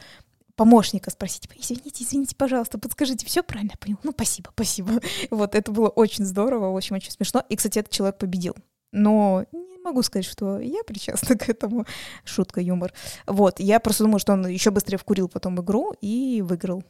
[0.60, 3.96] помощника спросить, извините, извините, пожалуйста, подскажите, все правильно понял?
[4.02, 5.00] Ну, спасибо, спасибо.
[5.30, 7.42] Вот, это было очень здорово, очень, очень смешно.
[7.48, 8.54] И, кстати, этот человек победил.
[8.92, 11.86] Но не могу сказать, что я причастна к этому.
[12.24, 12.92] Шутка, юмор.
[13.26, 16.84] Вот, я просто думаю, что он еще быстрее вкурил потом игру и выиграл.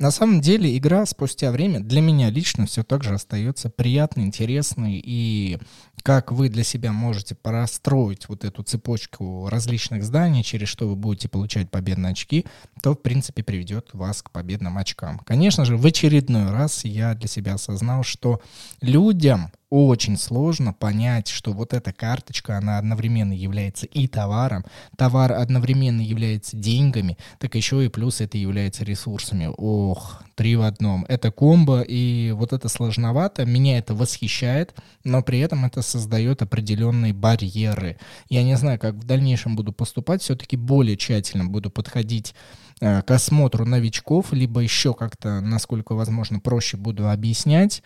[0.00, 5.02] На самом деле игра спустя время для меня лично все так же остается приятной, интересной.
[5.04, 5.58] И
[6.04, 11.28] как вы для себя можете простроить вот эту цепочку различных зданий, через что вы будете
[11.28, 12.46] получать победные очки,
[12.80, 15.18] то, в принципе, приведет вас к победным очкам.
[15.26, 18.40] Конечно же, в очередной раз я для себя осознал, что
[18.80, 24.64] людям очень сложно понять, что вот эта карточка, она одновременно является и товаром,
[24.96, 29.50] товар одновременно является деньгами, так еще и плюс это является ресурсами.
[29.56, 31.04] Ох, три в одном.
[31.08, 37.12] Это комбо, и вот это сложновато, меня это восхищает, но при этом это создает определенные
[37.12, 37.98] барьеры.
[38.28, 42.34] Я не знаю, как в дальнейшем буду поступать, все-таки более тщательно буду подходить
[42.80, 47.82] к осмотру новичков, либо еще как-то, насколько возможно, проще буду объяснять.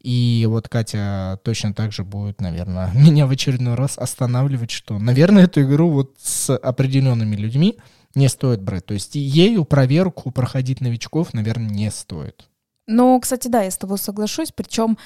[0.00, 5.44] И вот Катя точно так же будет, наверное, меня в очередной раз останавливать, что, наверное,
[5.44, 7.76] эту игру вот с определенными людьми
[8.14, 8.86] не стоит брать.
[8.86, 12.48] То есть ею проверку проходить новичков, наверное, не стоит.
[12.86, 14.52] Ну, кстати, да, я с тобой соглашусь.
[14.54, 14.96] Причем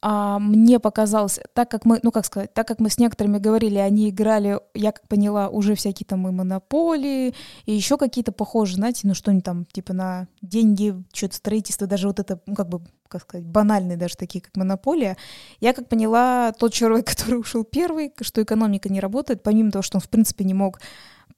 [0.00, 3.78] а, мне показалось, так как мы, ну как сказать, так как мы с некоторыми говорили,
[3.78, 7.34] они играли, я как поняла, уже всякие там и монополии,
[7.66, 12.20] и еще какие-то похожие, знаете, ну что-нибудь там, типа на деньги, что-то строительство, даже вот
[12.20, 15.16] это, ну как бы, как сказать, банальные даже такие, как монополия.
[15.58, 19.96] Я как поняла, тот человек, который ушел первый, что экономика не работает, помимо того, что
[19.96, 20.80] он в принципе не мог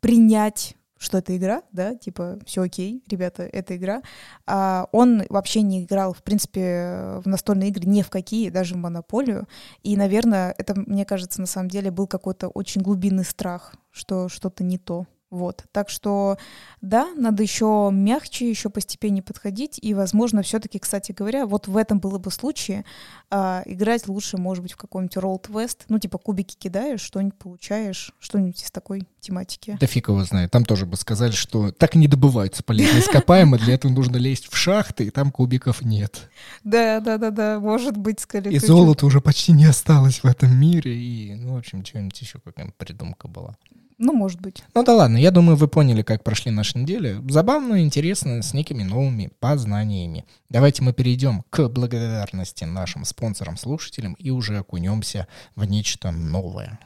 [0.01, 4.03] принять что это игра, да, типа, все окей, ребята, это игра.
[4.47, 8.77] А он вообще не играл, в принципе, в настольные игры ни в какие, даже в
[8.77, 9.49] монополию.
[9.83, 14.63] И, наверное, это, мне кажется, на самом деле был какой-то очень глубинный страх, что что-то
[14.63, 15.07] не то.
[15.31, 16.39] Вот, так что,
[16.81, 22.01] да, надо еще мягче, еще постепенно подходить, и, возможно, все-таки, кстати говоря, вот в этом
[22.01, 22.85] было бы случае
[23.31, 28.13] а, играть лучше, может быть, в каком-нибудь Roll West, ну, типа кубики кидаешь, что-нибудь получаешь,
[28.19, 29.79] что-нибудь из такой тематики.
[29.81, 33.75] Да фиг его знает, там тоже бы сказали, что так не добываются полезные ископаемые, для
[33.75, 36.29] этого нужно лезть в шахты, и там кубиков нет.
[36.65, 38.51] Да, да, да, да, может быть, скорее.
[38.51, 42.41] И золота уже почти не осталось в этом мире, и, ну, в общем, что-нибудь еще
[42.41, 43.55] какая-нибудь придумка была.
[44.03, 44.65] Ну, может быть.
[44.75, 47.21] Ну да ладно, я думаю, вы поняли, как прошли наши недели.
[47.29, 50.25] Забавно, интересно, с некими новыми познаниями.
[50.49, 56.79] Давайте мы перейдем к благодарности нашим спонсорам-слушателям и уже окунемся в нечто новое.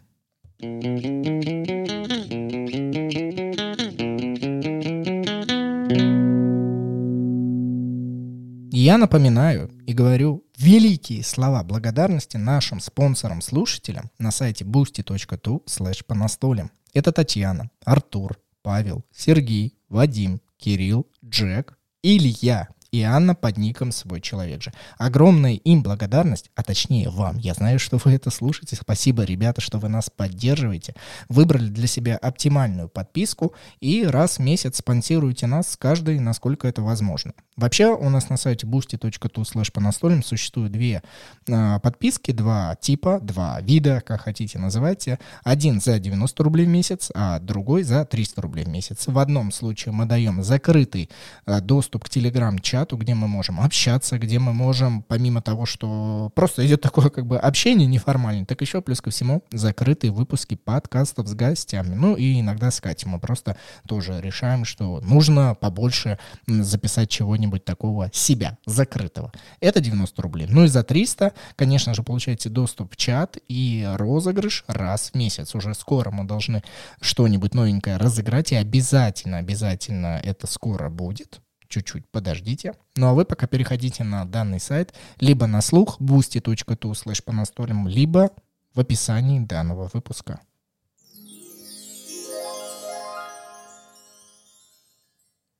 [8.77, 16.73] Я напоминаю и говорю великие слова благодарности нашим спонсорам-слушателям на сайте boosty.tu slash по настолям.
[16.93, 24.63] Это Татьяна, Артур, Павел, Сергей, Вадим, Кирилл, Джек, Илья и Анна под ником «Свой человек
[24.63, 24.73] же».
[24.99, 27.39] Огромная им благодарность, а точнее вам.
[27.39, 28.77] Я знаю, что вы это слушаете.
[28.77, 30.95] Спасибо, ребята, что вы нас поддерживаете.
[31.29, 36.83] Выбрали для себя оптимальную подписку и раз в месяц спонсируете нас с каждой, насколько это
[36.83, 37.33] возможно.
[37.57, 41.03] Вообще у нас на сайте boosty.tu slash по настольным существует две
[41.47, 45.21] э, подписки, два типа, два вида, как хотите называйте.
[45.45, 49.07] Один за 90 рублей в месяц, а другой за 300 рублей в месяц.
[49.07, 51.11] В одном случае мы даем закрытый
[51.47, 56.31] э, доступ к телеграм-чату, чату, где мы можем общаться, где мы можем, помимо того, что
[56.35, 61.27] просто идет такое как бы общение неформальное, так еще плюс ко всему закрытые выпуски подкастов
[61.29, 61.95] с гостями.
[61.95, 63.57] Ну и иногда с Катей мы просто
[63.89, 69.33] тоже решаем, что нужно побольше записать чего-нибудь такого себя, закрытого.
[69.61, 70.47] Это 90 рублей.
[70.51, 75.55] Ну и за 300, конечно же, получаете доступ в чат и розыгрыш раз в месяц.
[75.55, 76.63] Уже скоро мы должны
[77.01, 81.41] что-нибудь новенькое разыграть, и обязательно, обязательно это скоро будет
[81.75, 82.75] чуть-чуть подождите.
[82.97, 87.89] Ну а вы пока переходите на данный сайт, либо на слух boosty.tu slash по настолям,
[87.89, 88.31] либо
[88.75, 90.41] в описании данного выпуска.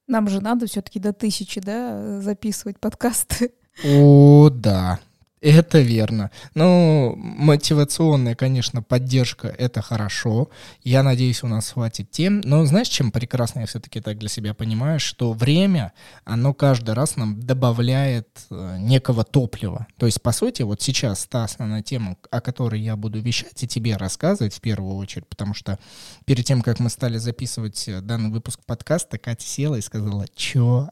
[0.07, 3.53] Нам же надо все-таки до тысячи, да, записывать подкасты.
[3.85, 5.01] О, да.
[5.45, 6.31] Это верно.
[6.55, 10.49] Ну, мотивационная, конечно, поддержка— это хорошо.
[10.83, 12.41] Я надеюсь, у нас хватит тем.
[12.45, 15.93] Но знаешь, чем прекрасно я все-таки так для себя понимаю, что время,
[16.25, 19.87] оно каждый раз нам добавляет э, некого топлива.
[19.99, 23.69] То есть, по сути, вот сейчас та основная тема, о которой я буду вещать и
[23.69, 25.79] тебе рассказывать в первую очередь, потому что
[26.25, 30.89] перед тем, как мы стали записывать э, данный выпуск подкаста, Катя села и сказала, что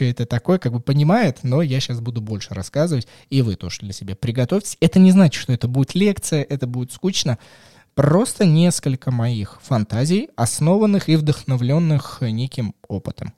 [0.00, 3.94] это такое, как бы понимает, но я сейчас буду больше рассказывать, и вы тоже для
[3.94, 4.76] себя приготовьтесь.
[4.80, 7.38] Это не значит, что это будет лекция, это будет скучно.
[7.94, 13.32] Просто несколько моих фантазий, основанных и вдохновленных неким опытом.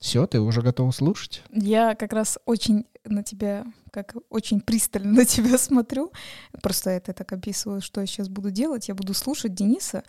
[0.00, 1.44] Все, ты уже готова слушать?
[1.52, 6.10] Я как раз очень на тебя, как очень пристально на тебя смотрю.
[6.60, 8.88] Просто это так описываю, что я сейчас буду делать.
[8.88, 10.02] Я буду слушать Дениса.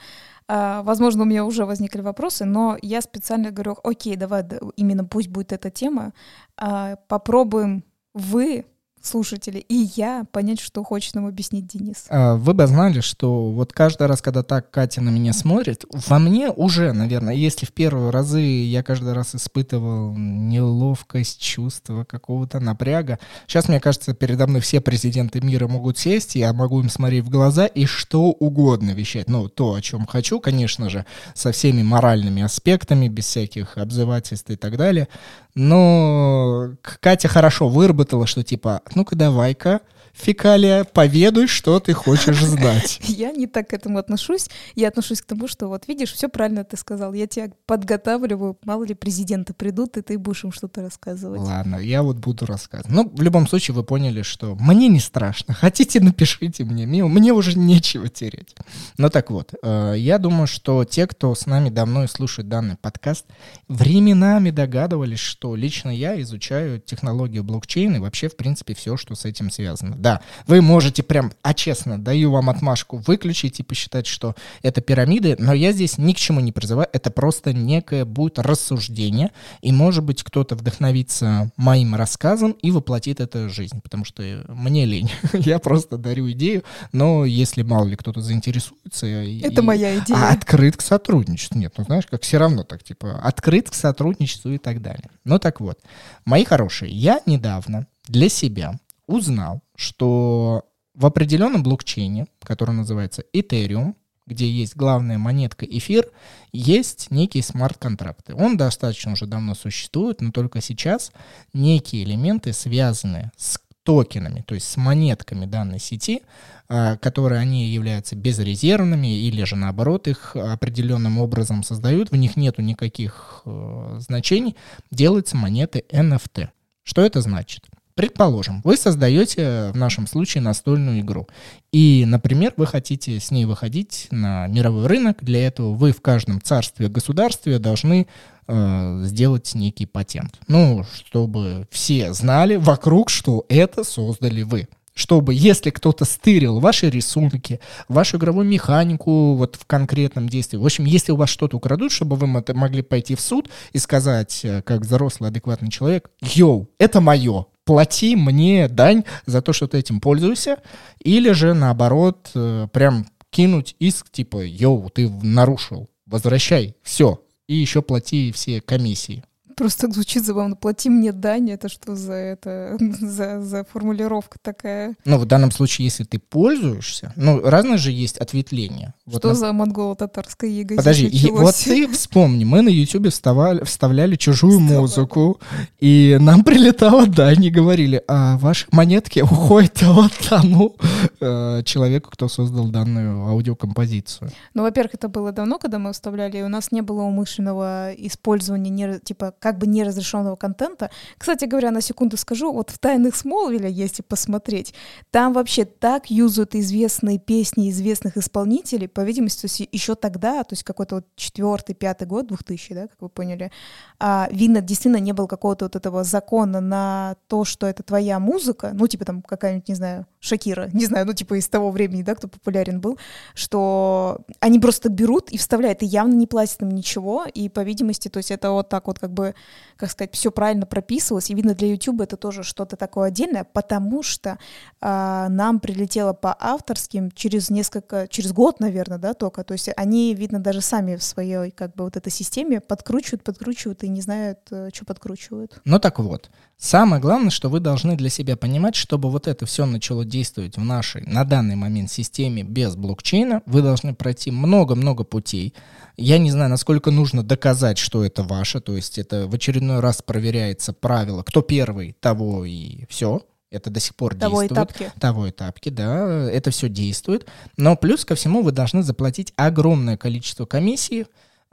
[0.48, 4.44] А, возможно, у меня уже возникли вопросы, но я специально говорю, окей, давай,
[4.78, 6.14] именно пусть будет эта тема.
[6.58, 7.84] А, попробуем
[8.16, 8.66] вы
[9.04, 12.06] слушатели и я понять, что хочет нам объяснить Денис.
[12.10, 16.20] А, вы бы знали, что вот каждый раз, когда так Катя на меня смотрит, во
[16.20, 23.20] мне уже, наверное, если в первые разы я каждый раз испытывал неловкость, чувство какого-то напряга,
[23.46, 27.30] сейчас, мне кажется, передо мной все президенты мира могут сесть, я могу им смотреть в
[27.30, 29.28] глаза и что угодно вещать.
[29.28, 34.56] Ну, то, о чем хочу, конечно же, со всеми моральными аспектами, без всяких обзывательств и
[34.56, 35.10] так далее.
[35.56, 39.82] Но Катя хорошо выработала, что типа, ну-ка давай-ка,
[40.14, 43.00] фекалия, поведуй, что ты хочешь знать.
[43.04, 44.48] Я не так к этому отношусь.
[44.76, 47.14] Я отношусь к тому, что вот видишь, все правильно ты сказал.
[47.14, 51.42] Я тебя подготавливаю, мало ли президенты придут, и ты будешь им что-то рассказывать.
[51.42, 52.94] Ладно, я вот буду рассказывать.
[52.94, 55.54] Ну, в любом случае, вы поняли, что мне не страшно.
[55.64, 56.86] Хотите, напишите мне.
[56.86, 58.56] Мне уже нечего терять.
[58.98, 62.76] Ну так вот, э, я думаю, что те, кто с нами давно и слушает данный
[62.76, 63.26] подкаст,
[63.68, 69.26] временами догадывались, что лично я изучаю технологию блокчейна и вообще, в принципе, все, что с
[69.26, 70.20] этим связано да.
[70.48, 75.54] Вы можете прям, а честно, даю вам отмашку, выключить и посчитать, что это пирамиды, но
[75.54, 80.22] я здесь ни к чему не призываю, это просто некое будет рассуждение, и, может быть,
[80.22, 85.10] кто-то вдохновится моим рассказом и воплотит это в жизнь, потому что мне лень.
[85.34, 89.08] я просто дарю идею, но если мало ли кто-то заинтересуется...
[89.08, 90.18] Это и, моя идея.
[90.18, 91.58] А открыт к сотрудничеству.
[91.58, 95.10] Нет, ну знаешь, как все равно так, типа, открыт к сотрудничеству и так далее.
[95.24, 95.80] Ну так вот,
[96.26, 104.50] мои хорошие, я недавно для себя узнал, что в определенном блокчейне, который называется Ethereum, где
[104.50, 106.10] есть главная монетка эфир,
[106.52, 108.34] есть некие смарт-контракты.
[108.36, 111.12] Он достаточно уже давно существует, но только сейчас
[111.54, 116.22] некие элементы, связанные с токенами, то есть с монетками данной сети,
[116.70, 122.62] а, которые они являются безрезервными или же наоборот их определенным образом создают, в них нету
[122.62, 124.56] никаких э, значений,
[124.90, 126.48] делаются монеты NFT.
[126.84, 127.66] Что это значит?
[127.96, 131.28] Предположим, вы создаете в нашем случае настольную игру.
[131.72, 135.24] И, например, вы хотите с ней выходить на мировой рынок.
[135.24, 138.08] Для этого вы в каждом царстве, государстве должны
[138.48, 140.40] э, сделать некий патент.
[140.48, 147.60] Ну, чтобы все знали вокруг, что это создали вы чтобы, если кто-то стырил ваши рисунки,
[147.88, 152.16] вашу игровую механику вот в конкретном действии, в общем, если у вас что-то украдут, чтобы
[152.16, 157.48] вы могли пойти в суд и сказать, э, как взрослый адекватный человек, йоу, это мое,
[157.66, 160.58] плати мне дань за то, что ты этим пользуешься,
[161.00, 167.82] или же наоборот, э, прям кинуть иск, типа, йоу, ты нарушил, возвращай, все, и еще
[167.82, 169.24] плати все комиссии.
[169.56, 170.56] Просто звучит забавно.
[170.56, 174.96] Плати мне дань, это что за это, за, за формулировка такая?
[175.06, 178.94] Ну, в данном случае, если ты пользуешься, ну, разные же есть ответвления.
[179.08, 179.34] Что вот на...
[179.36, 184.82] за монголо-татарская яга Подожди, и, вот ты вспомни, мы на Ютубе вставали, вставляли чужую Вставали.
[184.82, 185.40] музыку,
[185.80, 190.76] и нам прилетала дань и говорили, а ваши монетки уходят вот тому
[191.20, 194.32] э, человеку, кто создал данную аудиокомпозицию.
[194.54, 198.70] Ну, во-первых, это было давно, когда мы вставляли, и у нас не было умышленного использования,
[198.70, 200.90] не, типа, как бы неразрешенного контента.
[201.18, 204.74] Кстати говоря, на секунду скажу, вот в «Тайных Смолвиля», если посмотреть,
[205.12, 210.96] там вообще так юзают известные песни известных исполнителей, по видимости, еще тогда, то есть какой-то
[210.96, 213.52] вот четвертый, пятый год, 2000, да, как вы поняли,
[214.00, 218.72] а, видно, действительно не было какого-то вот этого закона на то, что это твоя музыка,
[218.74, 222.16] ну, типа там какая-нибудь, не знаю, Шакира, не знаю, ну, типа из того времени, да,
[222.16, 222.98] кто популярен был,
[223.34, 228.08] что они просто берут и вставляют, и явно не платят им ничего, и, по видимости,
[228.08, 229.33] то есть это вот так вот как бы,
[229.78, 234.04] как сказать, все правильно прописывалось, и видно для YouTube это тоже что-то такое отдельное, потому
[234.04, 234.38] что
[234.82, 240.14] а, нам прилетело по авторским через несколько, через год, наверное, да, только, то есть они,
[240.14, 244.40] видно, даже сами в своей как бы вот этой системе подкручивают, подкручивают и не знают,
[244.52, 245.60] э, что подкручивают.
[245.66, 249.66] Ну так вот, самое главное, что вы должны для себя понимать, чтобы вот это все
[249.66, 255.54] начало действовать в нашей на данный момент системе без блокчейна, вы должны пройти много-много путей.
[255.96, 260.02] Я не знаю, насколько нужно доказать, что это ваше, то есть это в очередной раз
[260.02, 263.22] проверяется правило, кто первый, того и все.
[263.52, 264.52] Это до сих пор того действует.
[264.52, 264.92] Этапки.
[265.00, 267.28] Того этапки, да, это все действует.
[267.56, 271.06] Но плюс ко всему вы должны заплатить огромное количество комиссий,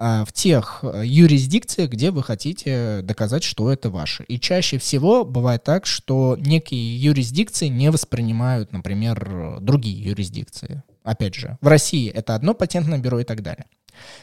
[0.03, 4.25] а, в тех э, юрисдикциях, где вы хотите доказать, что это ваше.
[4.25, 10.83] И чаще всего бывает так, что некие юрисдикции не воспринимают, например, другие юрисдикции.
[11.03, 13.67] Опять же, в России это одно патентное бюро и так далее.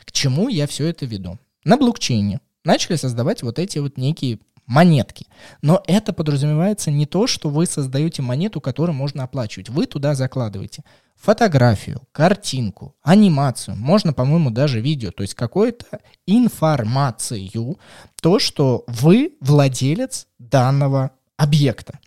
[0.03, 1.37] К чему я все это веду?
[1.63, 5.25] На блокчейне начали создавать вот эти вот некие монетки.
[5.61, 9.69] Но это подразумевается не то, что вы создаете монету, которую можно оплачивать.
[9.69, 10.83] Вы туда закладываете
[11.15, 17.79] фотографию, картинку, анимацию, можно, по-моему, даже видео, то есть какую-то информацию,
[18.21, 21.99] то, что вы владелец данного объекта.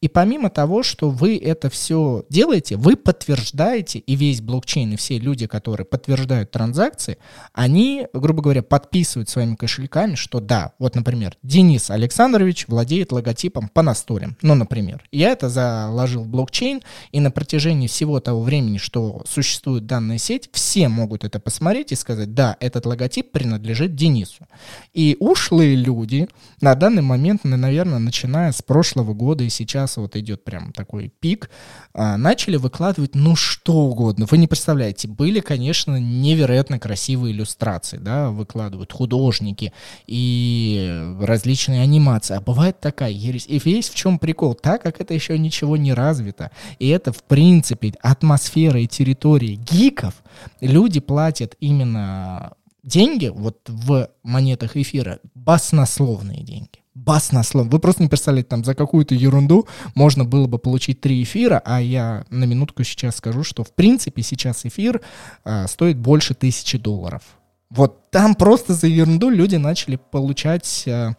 [0.00, 5.18] И помимо того, что вы это все делаете, вы подтверждаете, и весь блокчейн, и все
[5.18, 7.18] люди, которые подтверждают транзакции,
[7.52, 13.82] они, грубо говоря, подписывают своими кошельками, что да, вот, например, Денис Александрович владеет логотипом по
[13.82, 15.02] настолям, ну, например.
[15.12, 20.48] Я это заложил в блокчейн, и на протяжении всего того времени, что существует данная сеть,
[20.52, 24.46] все могут это посмотреть и сказать, да, этот логотип принадлежит Денису.
[24.94, 26.28] И ушлые люди
[26.60, 31.50] на данный момент, наверное, начиная с прошлого года и сейчас вот идет прям такой пик,
[31.92, 34.26] а, начали выкладывать ну что угодно.
[34.30, 39.72] Вы не представляете, были, конечно, невероятно красивые иллюстрации, да, выкладывают художники
[40.06, 42.36] и различные анимации.
[42.36, 43.46] А бывает такая ересь.
[43.48, 47.22] И весь в чем прикол, так как это еще ничего не развито, и это, в
[47.24, 50.14] принципе, атмосфера и территория гиков,
[50.60, 52.52] люди платят именно
[52.82, 56.77] деньги вот в монетах эфира, баснословные деньги
[57.08, 57.70] баснословно.
[57.70, 61.80] Вы просто не представляете, там за какую-то ерунду можно было бы получить три эфира, а
[61.80, 65.00] я на минутку сейчас скажу, что в принципе сейчас эфир
[65.42, 67.22] а, стоит больше тысячи долларов.
[67.70, 71.14] Вот там просто за ерунду люди начали получать а,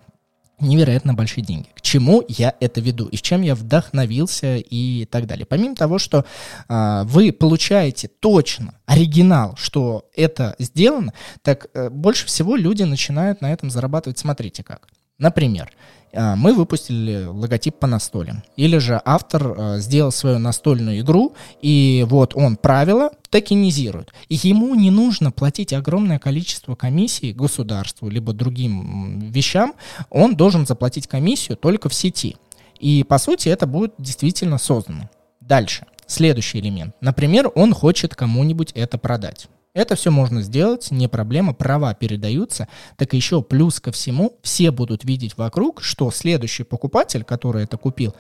[0.60, 1.70] невероятно большие деньги.
[1.74, 5.48] К чему я это веду и с чем я вдохновился и так далее.
[5.48, 6.24] Помимо того, что
[6.68, 13.52] а, вы получаете точно оригинал, что это сделано, так а, больше всего люди начинают на
[13.52, 14.20] этом зарабатывать.
[14.20, 14.88] Смотрите как.
[15.20, 15.70] Например,
[16.14, 18.44] а, мы выпустили логотип по настолям.
[18.56, 24.12] Или же автор а, сделал свою настольную игру, и вот он правила токенизирует.
[24.28, 29.74] И ему не нужно платить огромное количество комиссий государству, либо другим вещам.
[30.10, 32.38] Он должен заплатить комиссию только в сети.
[32.80, 35.10] И, по сути, это будет действительно создано.
[35.42, 35.86] Дальше.
[36.08, 36.96] Следующий элемент.
[37.02, 39.48] Например, он хочет кому-нибудь это продать.
[39.74, 42.68] Это все можно сделать, не проблема, права передаются.
[42.98, 48.16] Так еще плюс ко всему, все будут видеть вокруг, что следующий покупатель, который это купил,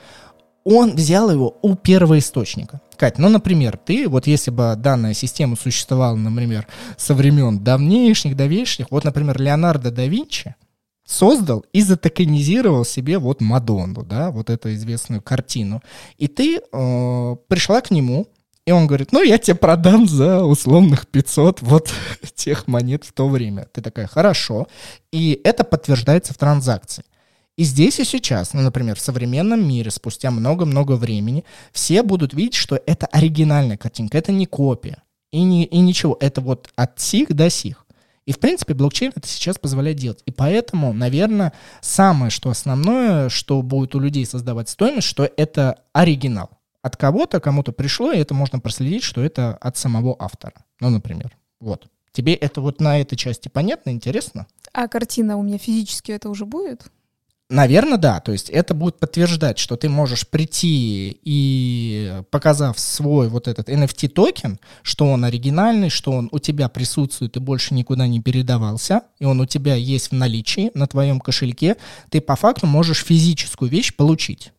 [0.64, 2.82] он взял его у первоисточника.
[2.96, 8.92] Кать, ну, например, ты, вот если бы данная система существовала, например, со времен давнейшних, давнейших,
[8.92, 10.56] вот, например, Леонардо да Винчи
[11.08, 15.82] создал и затокенизировал себе вот Мадонну, да, вот эту известную картину.
[16.18, 18.28] И ты э, пришла к нему,
[18.70, 21.92] и он говорит, ну, я тебе продам за условных 500 вот
[22.36, 23.68] тех монет в то время.
[23.74, 24.68] Ты такая, хорошо.
[25.12, 27.04] И это подтверждается в транзакции.
[27.58, 32.54] И здесь и сейчас, ну, например, в современном мире, спустя много-много времени, все будут видеть,
[32.54, 35.02] что это оригинальная картинка, это не копия.
[35.32, 37.88] И, не, и ничего, это вот от сих до сих.
[38.28, 40.22] И, в принципе, блокчейн это сейчас позволяет делать.
[40.28, 46.59] И поэтому, наверное, самое, что основное, что будет у людей создавать стоимость, что это оригинал
[46.82, 50.54] от кого-то, кому-то пришло, и это можно проследить, что это от самого автора.
[50.80, 51.36] Ну, например.
[51.60, 51.88] Вот.
[52.12, 54.48] Тебе это вот на этой части понятно, интересно?
[54.74, 56.90] А картина у меня физически это уже будет?
[57.50, 58.20] Наверное, да.
[58.20, 64.60] То есть это будет подтверждать, что ты можешь прийти и, показав свой вот этот NFT-токен,
[64.84, 69.42] что он оригинальный, что он у тебя присутствует и больше никуда не передавался, и он
[69.42, 71.78] у тебя есть в наличии на твоем кошельке,
[72.10, 74.52] ты по факту можешь физическую вещь получить.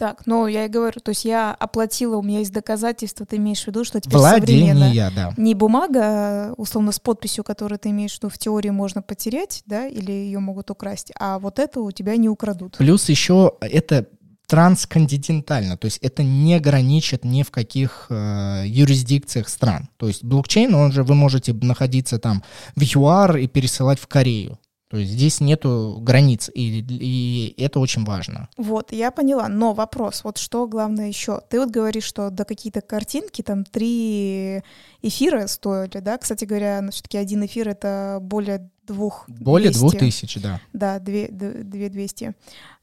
[0.00, 3.62] Так, но я и говорю, то есть я оплатила, у меня есть доказательства, ты имеешь
[3.62, 5.34] в виду, что теперь Владение, современно да.
[5.36, 9.86] не бумага, условно, с подписью, которую ты имеешь в виду, в теории можно потерять, да,
[9.86, 12.78] или ее могут украсть, а вот это у тебя не украдут.
[12.78, 14.06] Плюс еще это
[14.46, 19.90] трансконтинентально, то есть это не граничит ни в каких э, юрисдикциях стран.
[19.98, 22.42] То есть блокчейн, он же вы можете находиться там
[22.74, 24.58] в ЮАР и пересылать в Корею.
[24.90, 28.48] То есть здесь нету границ, и, и это очень важно.
[28.56, 29.46] Вот, я поняла.
[29.46, 31.40] Но вопрос, вот что главное еще?
[31.48, 34.62] Ты вот говоришь, что до какие-то картинки там три
[35.00, 36.18] эфира стоили, да?
[36.18, 40.60] Кстати говоря, ну, все-таки один эфир это более двух Более двух тысяч, да.
[40.72, 42.34] Да, две, две двести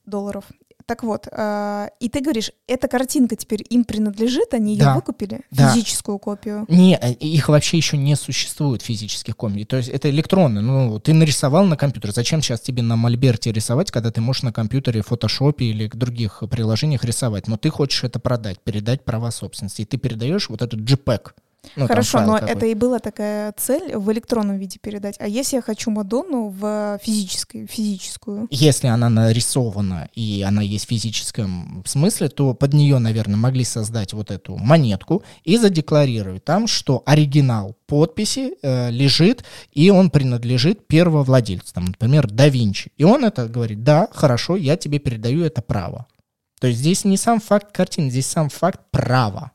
[0.05, 0.45] долларов.
[0.87, 4.95] Так вот, э, и ты говоришь, эта картинка теперь им принадлежит, они ее Да.
[4.95, 5.73] выкупили, Да.
[5.73, 6.65] физическую копию.
[6.69, 9.65] Не, э, их вообще еще не существует физических копий.
[9.65, 10.61] То есть это электронно.
[10.61, 12.13] Ну, ты нарисовал на компьютере.
[12.13, 16.41] Зачем сейчас тебе на мольберте рисовать, когда ты можешь на компьютере, в фотошопе или других
[16.49, 17.47] приложениях рисовать?
[17.49, 19.81] Но ты хочешь это продать, передать права собственности.
[19.81, 21.31] И ты передаешь вот этот JPEG.
[21.75, 22.49] Ну, Хорошо, но какой.
[22.49, 25.15] это и была такая цель в электронном виде передать.
[25.19, 28.47] А если я хочу Мадонну в физической, физическую?
[28.51, 34.13] Если она нарисована и она есть в физическом смысле, то под нее, наверное, могли создать
[34.13, 41.73] вот эту монетку и задекларировать там, что оригинал подписи э, лежит, и он принадлежит первовладельцу,
[41.73, 42.91] там, например, да Винчи.
[42.97, 46.07] И он это говорит, да, хорошо, я тебе передаю это право.
[46.59, 49.51] То есть здесь не сам факт картины, здесь сам факт права.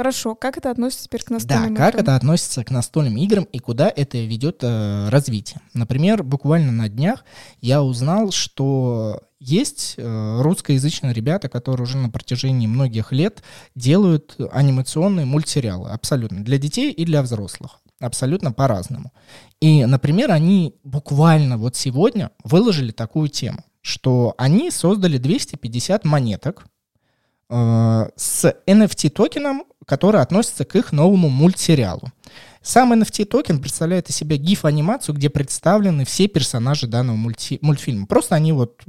[0.00, 2.02] Хорошо, как это относится теперь к Да, настольным как играм?
[2.04, 5.60] это относится к настольным играм и куда это ведет э, развитие.
[5.74, 7.22] Например, буквально на днях
[7.60, 13.42] я узнал, что есть э, русскоязычные ребята, которые уже на протяжении многих лет
[13.74, 17.80] делают анимационные мультсериалы абсолютно для детей и для взрослых.
[18.00, 19.12] Абсолютно по-разному.
[19.60, 26.64] И, например, они буквально вот сегодня выложили такую тему, что они создали 250 монеток
[27.50, 32.12] э, с NFT-токеном, который относится к их новому мультсериалу.
[32.62, 38.06] Сам NFT-токен представляет из себя гиф-анимацию, где представлены все персонажи данного мульти- мультфильма.
[38.06, 38.82] Просто они вот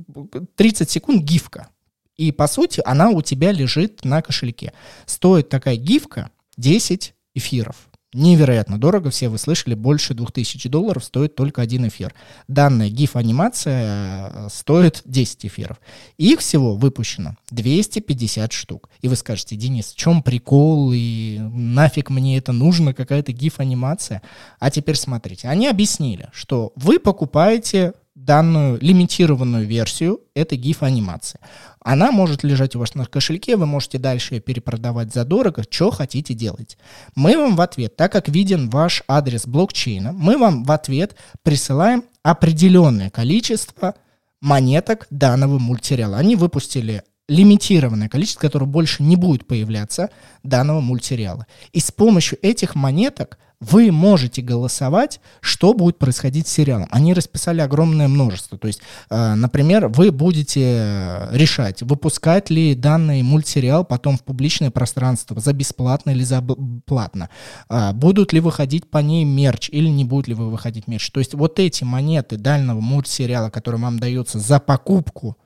[0.56, 1.70] 30 секунд гифка.
[2.18, 4.74] И, по сути, она у тебя лежит на кошельке.
[5.06, 7.90] Стоит такая гифка 10 эфиров.
[8.14, 12.14] Невероятно дорого, все вы слышали, больше 2000 долларов стоит только один эфир.
[12.50, 15.80] Данная гиф-анимация э, стоит 10 эфиров.
[16.18, 18.90] Их всего выпущено 250 штук.
[19.02, 24.22] И вы скажете, Денис, в чем прикол и нафиг мне это нужно, какая-то гиф-анимация?
[24.60, 27.94] А теперь смотрите, они объяснили, что вы покупаете
[28.26, 31.40] данную лимитированную версию этой гиф-анимации.
[31.84, 36.34] Она может лежать у вас на кошельке, вы можете дальше ее перепродавать задорого, что хотите
[36.34, 36.78] делать.
[37.16, 42.04] Мы вам в ответ, так как виден ваш адрес блокчейна, мы вам в ответ присылаем
[42.24, 43.96] определенное количество
[44.42, 46.18] монеток данного мультсериала.
[46.18, 50.10] Они выпустили лимитированное количество, которое больше не будет появляться
[50.44, 51.48] данного мультсериала.
[51.72, 56.88] И с помощью этих монеток вы можете голосовать, что будет происходить с сериалом.
[56.92, 58.58] Они расписали огромное множество.
[58.58, 64.72] То есть, э, например, вы будете э, решать, выпускать ли данный мультсериал потом в публичное
[64.72, 66.42] пространство за бесплатно или за
[66.86, 67.30] платно.
[67.70, 71.12] А, будут ли выходить по ней мерч или не будет ли вы выходить мерч.
[71.12, 75.38] То есть вот эти монеты дальнего мультсериала, который вам дается за покупку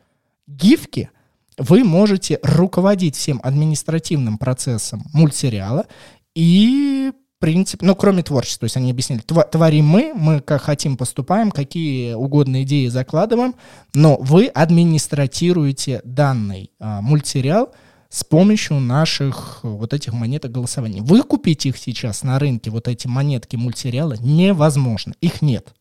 [0.48, 1.10] гифки,
[1.58, 5.86] вы можете руководить всем административным процессом мультсериала
[6.34, 7.12] и
[7.46, 12.14] принципе, ну, кроме творчества, то есть они объяснили, творим мы, мы как хотим поступаем, какие
[12.14, 13.54] угодно идеи закладываем,
[13.94, 17.72] но вы администратируете данный а, мультсериал
[18.10, 21.04] с помощью наших э, вот этих монеток голосования.
[21.04, 25.76] Выкупить их сейчас на рынке, вот эти монетки мультсериала, невозможно, их нет.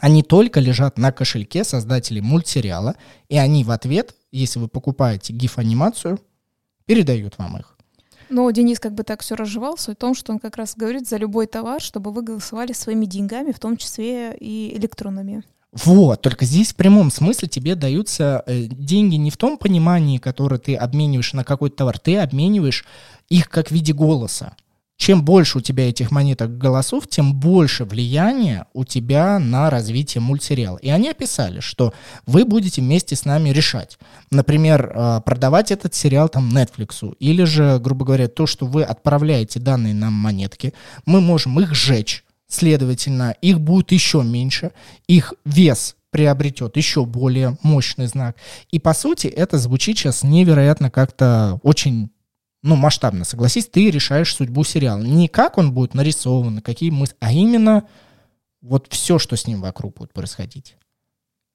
[0.00, 2.96] Они только лежат на кошельке создателей мультсериала,
[3.28, 6.18] и они в ответ, если вы покупаете гиф-анимацию,
[6.86, 7.76] передают вам их.
[8.30, 11.08] Но Денис как бы так все разжевал, суть в том, что он как раз говорит
[11.08, 15.42] за любой товар, чтобы вы голосовали своими деньгами, в том числе и электронными.
[15.72, 20.58] Вот, только здесь в прямом смысле тебе даются э, деньги не в том понимании, которое
[20.58, 22.84] ты обмениваешь на какой-то товар, ты обмениваешь
[23.28, 24.56] их как в виде голоса.
[25.00, 30.76] Чем больше у тебя этих монеток голосов, тем больше влияния у тебя на развитие мультсериала.
[30.76, 31.94] И они описали, что
[32.26, 33.98] вы будете вместе с нами решать.
[34.30, 39.58] Например, э, продавать этот сериал там Netflix, или же, грубо говоря, то, что вы отправляете
[39.58, 40.74] данные нам монетки,
[41.06, 44.72] мы можем их сжечь, Следовательно, их будет еще меньше,
[45.06, 48.36] их вес приобретет еще более мощный знак.
[48.70, 52.10] И по сути это звучит сейчас невероятно как-то очень
[52.62, 55.02] ну, масштабно, согласись, ты решаешь судьбу сериала.
[55.02, 57.88] Не как он будет нарисован, какие мысли, а именно
[58.60, 60.76] вот все, что с ним вокруг будет происходить.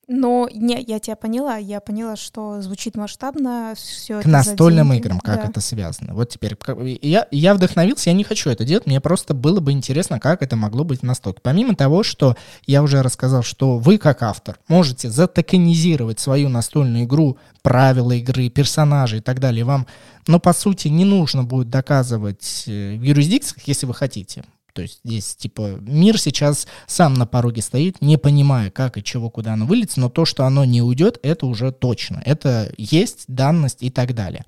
[0.07, 5.41] Но не, я тебя поняла, я поняла, что звучит масштабно, все К настольным играм, как
[5.41, 5.49] да.
[5.49, 6.13] это связано.
[6.13, 6.55] Вот теперь,
[7.01, 10.55] я, я вдохновился, я не хочу это делать, мне просто было бы интересно, как это
[10.55, 11.39] могло быть в настолке.
[11.41, 12.35] Помимо того, что
[12.67, 19.19] я уже рассказал, что вы, как автор, можете затокенизировать свою настольную игру, правила игры, персонажей
[19.19, 19.87] и так далее, вам,
[20.27, 24.43] но по сути не нужно будет доказывать э, в юрисдикциях, если вы хотите.
[24.75, 29.29] То есть здесь, типа, мир сейчас сам на пороге стоит, не понимая, как и чего,
[29.29, 32.21] куда оно выльется, но то, что оно не уйдет, это уже точно.
[32.25, 34.43] Это есть данность и так далее.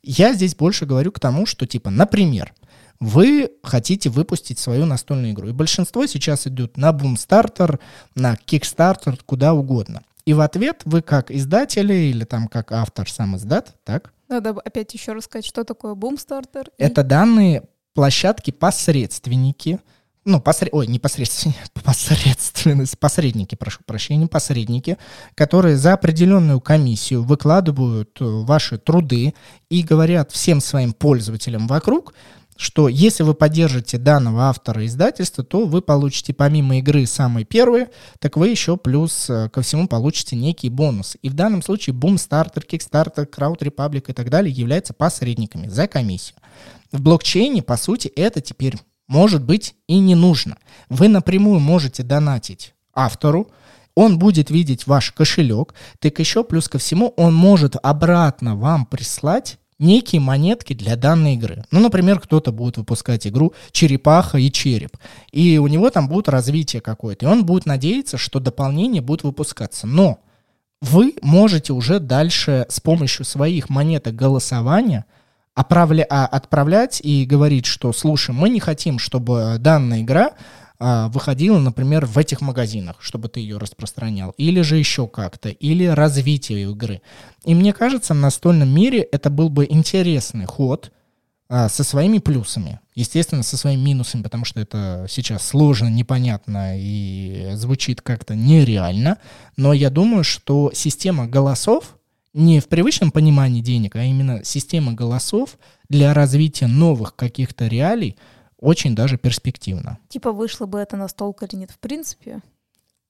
[0.00, 2.54] Я здесь больше говорю к тому, что, типа, например,
[3.00, 5.48] вы хотите выпустить свою настольную игру.
[5.48, 7.80] И большинство сейчас идет на Boomstarter,
[8.14, 10.02] на Kickstarter, куда угодно.
[10.24, 14.12] И в ответ вы как издатели или там как автор сам издат, так?
[14.28, 16.68] Надо опять еще рассказать, что такое Boomstarter.
[16.78, 17.64] Это данные
[17.98, 19.80] площадки посредственники,
[20.24, 20.72] ну, посред...
[20.72, 24.98] ой, не посредственники, посредственность, посредники, прошу прощения, посредники,
[25.34, 29.34] которые за определенную комиссию выкладывают э, ваши труды
[29.68, 32.14] и говорят всем своим пользователям вокруг,
[32.58, 37.88] что если вы поддержите данного автора издательства, то вы получите помимо игры самые первые,
[38.18, 41.16] так вы еще плюс э, ко всему получите некий бонус.
[41.22, 46.36] И в данном случае Boomstarter, Kickstarter, Crowd Republic и так далее являются посредниками за комиссию.
[46.90, 48.74] В блокчейне, по сути, это теперь
[49.06, 50.58] может быть и не нужно.
[50.88, 53.52] Вы напрямую можете донатить автору,
[53.94, 59.58] он будет видеть ваш кошелек, так еще плюс ко всему он может обратно вам прислать
[59.78, 61.64] некие монетки для данной игры.
[61.70, 64.96] Ну, например, кто-то будет выпускать игру «Черепаха и череп»,
[65.32, 69.86] и у него там будет развитие какое-то, и он будет надеяться, что дополнение будет выпускаться.
[69.86, 70.18] Но
[70.80, 75.04] вы можете уже дальше с помощью своих монеток голосования–
[75.58, 80.30] оправля, а, отправлять и говорить, что, слушай, мы не хотим, чтобы данная игра
[80.80, 85.84] а, выходила, например, в этих магазинах, чтобы ты ее распространял, или же еще как-то, или
[85.84, 87.02] развитие игры.
[87.44, 90.92] И мне кажется, в настольном мире это был бы интересный ход
[91.48, 97.52] а, со своими плюсами, естественно, со своими минусами, потому что это сейчас сложно, непонятно и
[97.54, 99.18] звучит как-то нереально,
[99.56, 101.96] но я думаю, что система голосов,
[102.34, 105.58] не в привычном понимании денег, а именно система голосов
[105.88, 108.16] для развития новых каких-то реалий
[108.58, 109.98] очень даже перспективна.
[110.08, 112.40] Типа вышло бы это на стол или нет в принципе?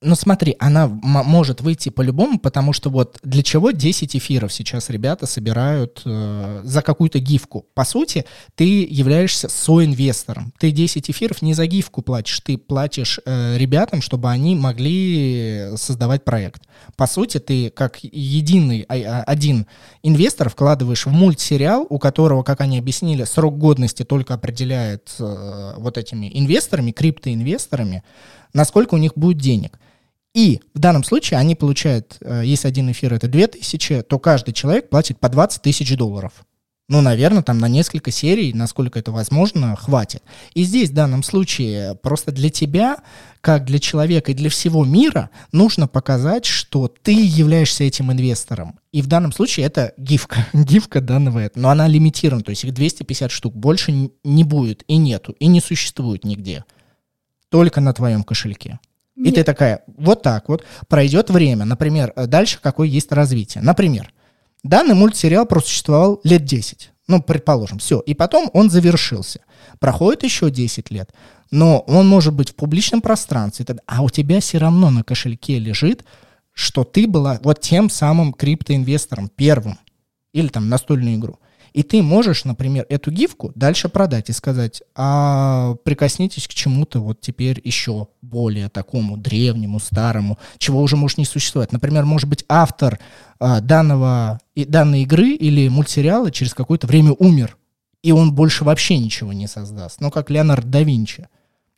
[0.01, 5.27] Ну смотри, она может выйти по-любому, потому что вот для чего 10 эфиров сейчас ребята
[5.27, 7.67] собирают э, за какую-то гифку.
[7.75, 8.25] По сути,
[8.55, 10.53] ты являешься соинвестором.
[10.61, 16.25] Ты 10 эфиров не за гифку платишь, ты платишь э, ребятам, чтобы они могли создавать
[16.25, 16.63] проект.
[16.97, 19.67] По сути, ты как единый а, а, один
[20.05, 25.99] инвестор вкладываешь в мультсериал, у которого, как они объяснили, срок годности только определяет э, вот
[25.99, 28.05] этими инвесторами, криптоинвесторами,
[28.53, 29.77] насколько у них будет денег.
[30.39, 34.89] И в данном случае они получают, э, если один эфир это 2000, то каждый человек
[34.89, 36.33] платит по 20 тысяч долларов.
[36.89, 40.23] Ну, наверное, там на несколько серий, насколько это возможно, хватит.
[40.55, 42.99] И здесь в данном случае просто для тебя,
[43.41, 48.79] как для человека и для всего мира, нужно показать, что ты являешься этим инвестором.
[48.93, 53.33] И в данном случае это гифка, гифка данного, но она лимитирована, то есть их 250
[53.33, 53.91] штук, больше
[54.23, 56.65] не будет и нету, и не существует нигде.
[57.49, 58.79] Только на твоем кошельке.
[59.25, 63.63] И ты такая, вот так вот, пройдет время, например, э, дальше какое есть развитие.
[63.65, 64.13] Например,
[64.63, 69.41] данный мультсериал просуществовал лет 10, ну, предположим, все, и потом он завершился.
[69.81, 71.13] Проходит еще 10 лет,
[71.51, 76.05] но он может быть в публичном пространстве, а у тебя все равно на кошельке лежит,
[76.53, 79.79] что ты была вот тем самым криптоинвестором первым,
[80.33, 81.41] или там настольную игру.
[81.79, 87.21] И ты можешь, например, эту гифку дальше продать и сказать, а прикоснитесь к чему-то вот
[87.21, 91.71] теперь еще более такому древнему, старому, чего уже может не существовать.
[91.71, 92.99] Например, может быть, автор
[93.39, 97.57] а, данного, и, данной игры или мультсериала через какое-то время умер,
[98.03, 100.01] и он больше вообще ничего не создаст.
[100.01, 101.29] Ну, как Леонард да Винчи.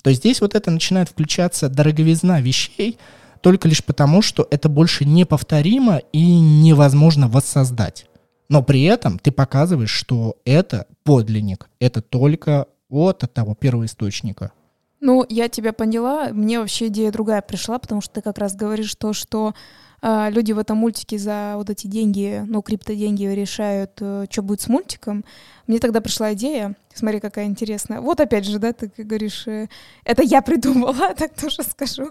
[0.02, 2.96] То есть здесь вот это начинает включаться дороговизна вещей,
[3.42, 8.06] только лишь потому, что это больше неповторимо и невозможно воссоздать.
[8.50, 14.50] Но при этом ты показываешь, что это подлинник, это только от того первого источника.
[15.00, 16.30] Ну, я тебя поняла.
[16.32, 19.54] Мне вообще идея другая пришла, потому что ты как раз говоришь то, что
[20.02, 24.60] э, люди в этом мультике за вот эти деньги, ну, криптоденьги решают, э, что будет
[24.60, 25.24] с мультиком.
[25.68, 28.00] Мне тогда пришла идея, смотри, какая интересная.
[28.00, 29.68] Вот опять же, да, ты говоришь, э,
[30.04, 32.10] это я придумала, так тоже скажу.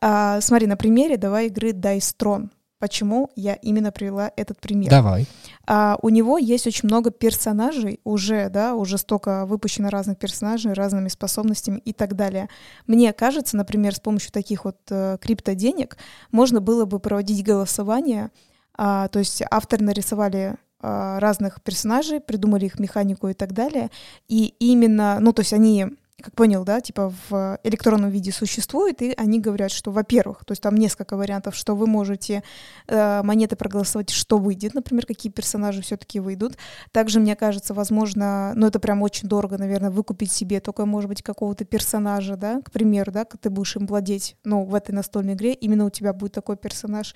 [0.00, 2.50] А, смотри, на примере давай игры Dice Throne.
[2.82, 4.90] Почему я именно привела этот пример?
[4.90, 5.28] Давай.
[5.68, 11.06] А, у него есть очень много персонажей уже, да, уже столько выпущено разных персонажей, разными
[11.06, 12.48] способностями и так далее.
[12.88, 15.96] Мне кажется, например, с помощью таких вот э, криптоденег
[16.32, 18.32] можно было бы проводить голосование,
[18.76, 23.92] а, то есть автор нарисовали а, разных персонажей, придумали их механику и так далее,
[24.26, 25.86] и именно, ну, то есть они
[26.22, 30.62] как понял, да, типа в электронном виде существует, и они говорят, что, во-первых, то есть
[30.62, 32.42] там несколько вариантов, что вы можете
[32.86, 36.56] э, монеты проголосовать, что выйдет, например, какие персонажи все-таки выйдут.
[36.92, 41.22] Также, мне кажется, возможно, ну это прям очень дорого, наверное, выкупить себе только, может быть,
[41.22, 45.52] какого-то персонажа, да, к примеру, да, ты будешь им владеть, ну, в этой настольной игре,
[45.52, 47.14] именно у тебя будет такой персонаж.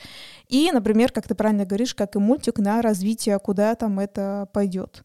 [0.49, 5.05] И, например, как ты правильно говоришь, как и мультик на развитие, куда там это пойдет.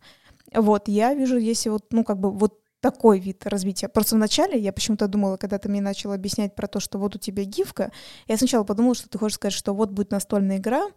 [0.54, 3.88] Вот, я вижу, если вот, ну, как бы вот такой вид развития.
[3.88, 7.20] Просто вначале я почему-то думала, когда ты мне начал объяснять про то, что вот у
[7.20, 7.92] тебя гифка,
[8.28, 10.88] я сначала подумала, что ты хочешь сказать, что вот будет настольная игра,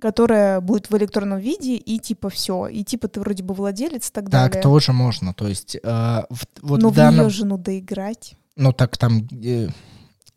[0.00, 4.12] которая будет в электронном виде, и типа все, и типа ты вроде бы владелец и
[4.12, 4.50] так, так далее.
[4.50, 7.14] Так тоже можно, то есть э, в, вот Но в данном...
[7.14, 8.34] в нее жену доиграть.
[8.56, 9.28] Ну так там...
[9.44, 9.68] Э,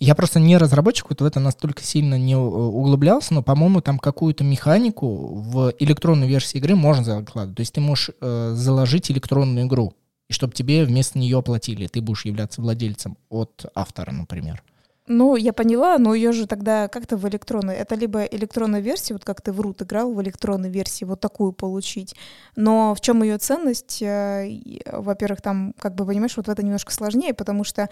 [0.02, 4.46] я просто не разработчик, вот в это настолько сильно не углублялся, но, по-моему, там какую-то
[4.46, 7.58] механику в электронной версии игры можно закладывать.
[7.58, 9.94] То есть ты можешь э, заложить электронную игру
[10.30, 14.64] и чтобы тебе вместо нее оплатили, ты будешь являться владельцем от автора, например.
[15.12, 17.76] Ну, я поняла, но ее же тогда как-то в электронной.
[17.76, 21.52] Это либо электронная версия, вот как ты в Рут играл, в электронной версии, вот такую
[21.52, 22.16] получить.
[22.56, 24.04] Но в чем ее ценность?
[24.04, 24.48] Э,
[24.86, 27.90] во-первых, там, как бы, понимаешь, вот в это немножко сложнее, потому что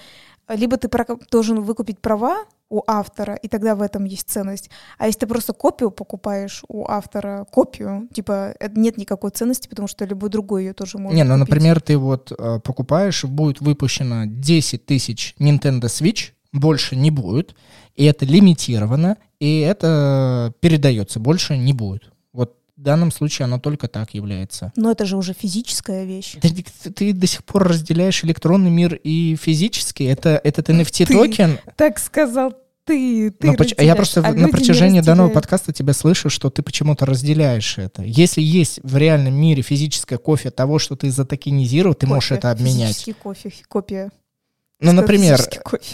[0.47, 0.89] либо ты
[1.32, 4.70] должен выкупить права у автора, и тогда в этом есть ценность.
[4.99, 10.05] А если ты просто копию покупаешь у автора, копию, типа, нет никакой ценности, потому что
[10.05, 11.49] любой другой ее тоже может Не, ну, купить.
[11.49, 17.55] например, ты вот э, покупаешь, будет выпущено 10 тысяч Nintendo Switch, больше не будет,
[17.95, 22.12] и это лимитировано, и это передается, больше не будет.
[22.34, 24.72] Вот в данном случае оно только так является.
[24.76, 26.36] Но это же уже физическая вещь.
[26.41, 26.49] Ты,
[26.84, 30.05] ты, ты до сих пор разделяешь электронный мир и физический.
[30.05, 31.60] Это этот NFT-токен...
[31.76, 32.53] Так сказал
[32.88, 36.64] ты, ты Но поч- Я просто а на протяжении данного подкаста тебя слышу, что ты
[36.64, 38.01] почему-то разделяешь это.
[38.01, 42.49] Если есть в реальном мире физическое кофе того, что ты затокенизировал, ты кофе, можешь это
[42.49, 42.89] обменять.
[42.89, 44.10] Физический кофе, копия.
[44.80, 45.39] Ну, например,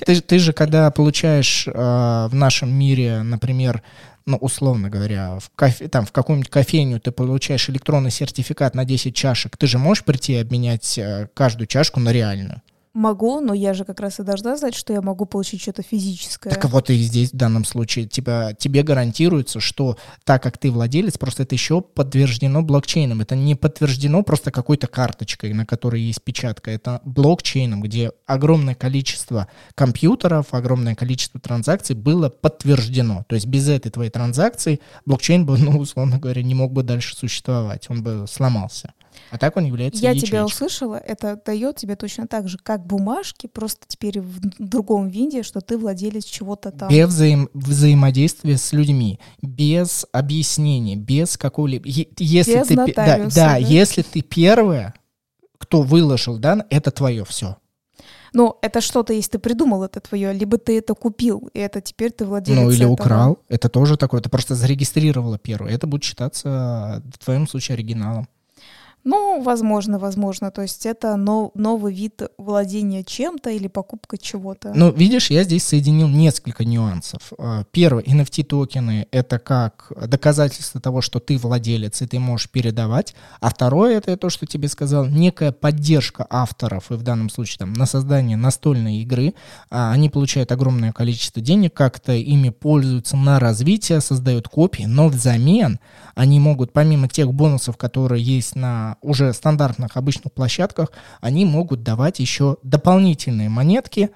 [0.06, 3.82] ты, ты же когда получаешь э, в нашем мире, например,
[4.26, 9.16] ну, условно говоря, в, кофе, там, в какую-нибудь кофейню ты получаешь электронный сертификат на 10
[9.16, 12.62] чашек, ты же можешь прийти и обменять э, каждую чашку на реальную?
[12.94, 16.52] Могу, но я же как раз и должна знать, что я могу получить что-то физическое.
[16.52, 21.18] Так вот и здесь в данном случае типа, тебе гарантируется, что так как ты владелец,
[21.18, 23.22] просто это еще подтверждено блокчейном.
[23.22, 26.70] Это не подтверждено просто какой-то карточкой, на которой есть печатка.
[26.70, 33.26] Это блокчейном, где огромное количество компьютеров, огромное количество транзакций было подтверждено.
[33.28, 37.16] То есть без этой твоей транзакции блокчейн бы, ну, условно говоря, не мог бы дальше
[37.16, 37.90] существовать.
[37.90, 38.94] Он бы сломался.
[39.32, 40.28] А так он является Я ячейкой.
[40.28, 45.44] тебя услышала, это дает тебе точно так же, как бумажки, просто теперь в другом виде,
[45.44, 46.90] что ты владелец чего-то там.
[46.90, 51.88] Без взаим взаимодействия с людьми, без объяснения, без какого-либо...
[51.88, 54.94] Если без ты, да, да, да, если ты первая,
[55.58, 57.58] кто выложил, да, это твое все.
[58.36, 62.12] Но это что-то, если ты придумал, это твое, либо ты это купил, и это теперь
[62.12, 62.94] ты владелец Ну, или этого.
[62.94, 63.38] украл.
[63.48, 64.22] Это тоже такое.
[64.22, 65.72] Ты просто зарегистрировала первое.
[65.72, 68.28] Это будет считаться в твоем случае оригиналом.
[69.04, 70.50] Ну, возможно, возможно.
[70.50, 74.72] То есть это нов, новый вид владения чем-то или покупка чего-то.
[74.74, 77.34] Ну, видишь, я здесь соединил несколько нюансов.
[77.38, 83.14] А, первый, NFT-токены— это как доказательство того, что ты владелец, и ты можешь передавать.
[83.42, 87.74] А второе— это то, что тебе сказал, некая поддержка авторов, и в данном случае там,
[87.74, 89.34] на создание настольной игры.
[89.70, 95.80] А, они получают огромное количество денег, как-то ими пользуются на развитие, создают копии, но взамен
[96.16, 100.92] они могут, помимо тех бонусов, которые есть на уже стандартных обычных площадках,
[101.22, 104.12] они могут давать еще дополнительные монетки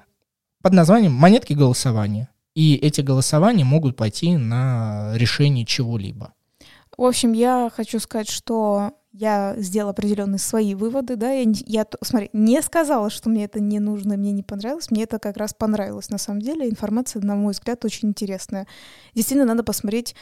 [0.62, 2.30] под названием монетки голосования.
[2.56, 6.34] И эти голосования могут пойти на решение чего-либо.
[6.98, 12.30] В общем, я хочу сказать, что я сделала определенные свои выводы, да, я, я, смотри,
[12.34, 16.10] не сказала, что мне это не нужно, мне не понравилось, мне это как раз понравилось,
[16.10, 18.68] на самом деле, информация, на мой взгляд, очень интересная.
[19.16, 20.16] Действительно, надо посмотреть,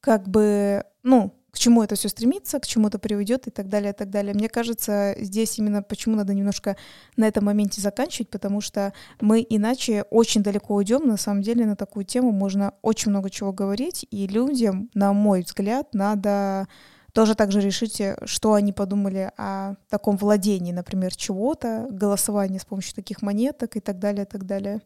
[0.00, 3.90] как бы, ну, к чему это все стремится, к чему это приведет и так далее,
[3.90, 4.32] и так далее.
[4.32, 6.76] Мне кажется, здесь именно почему надо немножко
[7.16, 11.08] на этом моменте заканчивать, потому что мы иначе очень далеко уйдем.
[11.08, 15.42] На самом деле на такую тему можно очень много чего говорить, и людям, на мой
[15.42, 16.68] взгляд, надо
[17.12, 23.20] тоже также решите, что они подумали о таком владении, например, чего-то, голосовании с помощью таких
[23.20, 24.80] монеток и так далее, и так далее.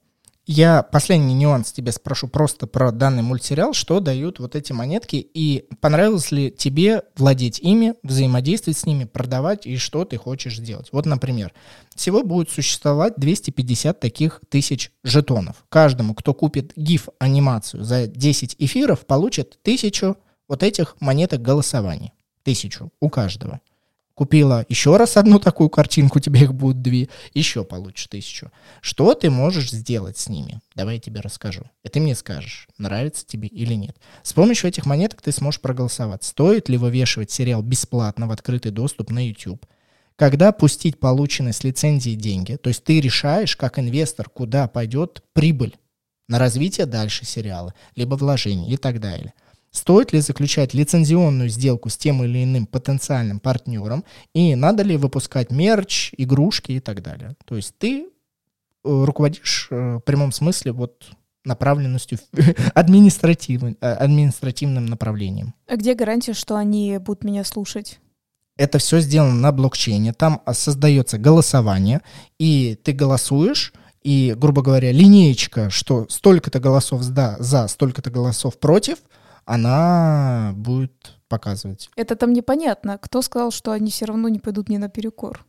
[0.45, 5.69] Я последний нюанс тебе спрошу просто про данный мультсериал, что дают вот эти монетки, и
[5.81, 10.89] понравилось ли тебе владеть ими, взаимодействовать с ними, продавать, и что ты хочешь сделать.
[10.91, 11.53] Вот, например,
[11.95, 15.65] всего будет существовать 250 таких тысяч жетонов.
[15.69, 20.17] Каждому, кто купит GIF-анимацию за 10 эфиров, получит тысячу
[20.49, 22.13] вот этих монеток голосований.
[22.43, 23.61] Тысячу у каждого
[24.15, 28.51] купила еще раз одну такую картинку, тебе их будет две, еще получишь тысячу.
[28.81, 30.61] Что ты можешь сделать с ними?
[30.75, 31.63] Давай я тебе расскажу.
[31.83, 33.97] И ты мне скажешь, нравится тебе или нет.
[34.23, 36.25] С помощью этих монеток ты сможешь проголосовать.
[36.25, 39.65] Стоит ли вывешивать сериал бесплатно в открытый доступ на YouTube?
[40.17, 45.77] Когда пустить полученные с лицензии деньги, то есть ты решаешь, как инвестор, куда пойдет прибыль
[46.29, 49.35] на развитие дальше сериала, либо вложение и так далее.
[49.73, 54.05] Стоит ли заключать лицензионную сделку с тем или иным потенциальным партнером,
[54.35, 57.35] и надо ли выпускать мерч, игрушки и так далее.
[57.47, 58.05] То есть ты э,
[58.83, 61.13] руководишь э, в прямом смысле вот
[61.45, 62.19] направленностью
[62.75, 65.55] административным, э, административным направлением.
[65.67, 67.99] А где гарантия, что они будут меня слушать?
[68.59, 70.13] Это все сделано на блокчейне.
[70.13, 72.03] Там создается голосование,
[72.39, 78.99] и ты голосуешь, и, грубо говоря, линеечка, что столько-то голосов за, за столько-то голосов против–
[79.45, 81.91] она будет показывать.
[81.97, 82.99] Это там непонятно.
[82.99, 85.45] Кто сказал, что они все равно не пойдут мне наперекор?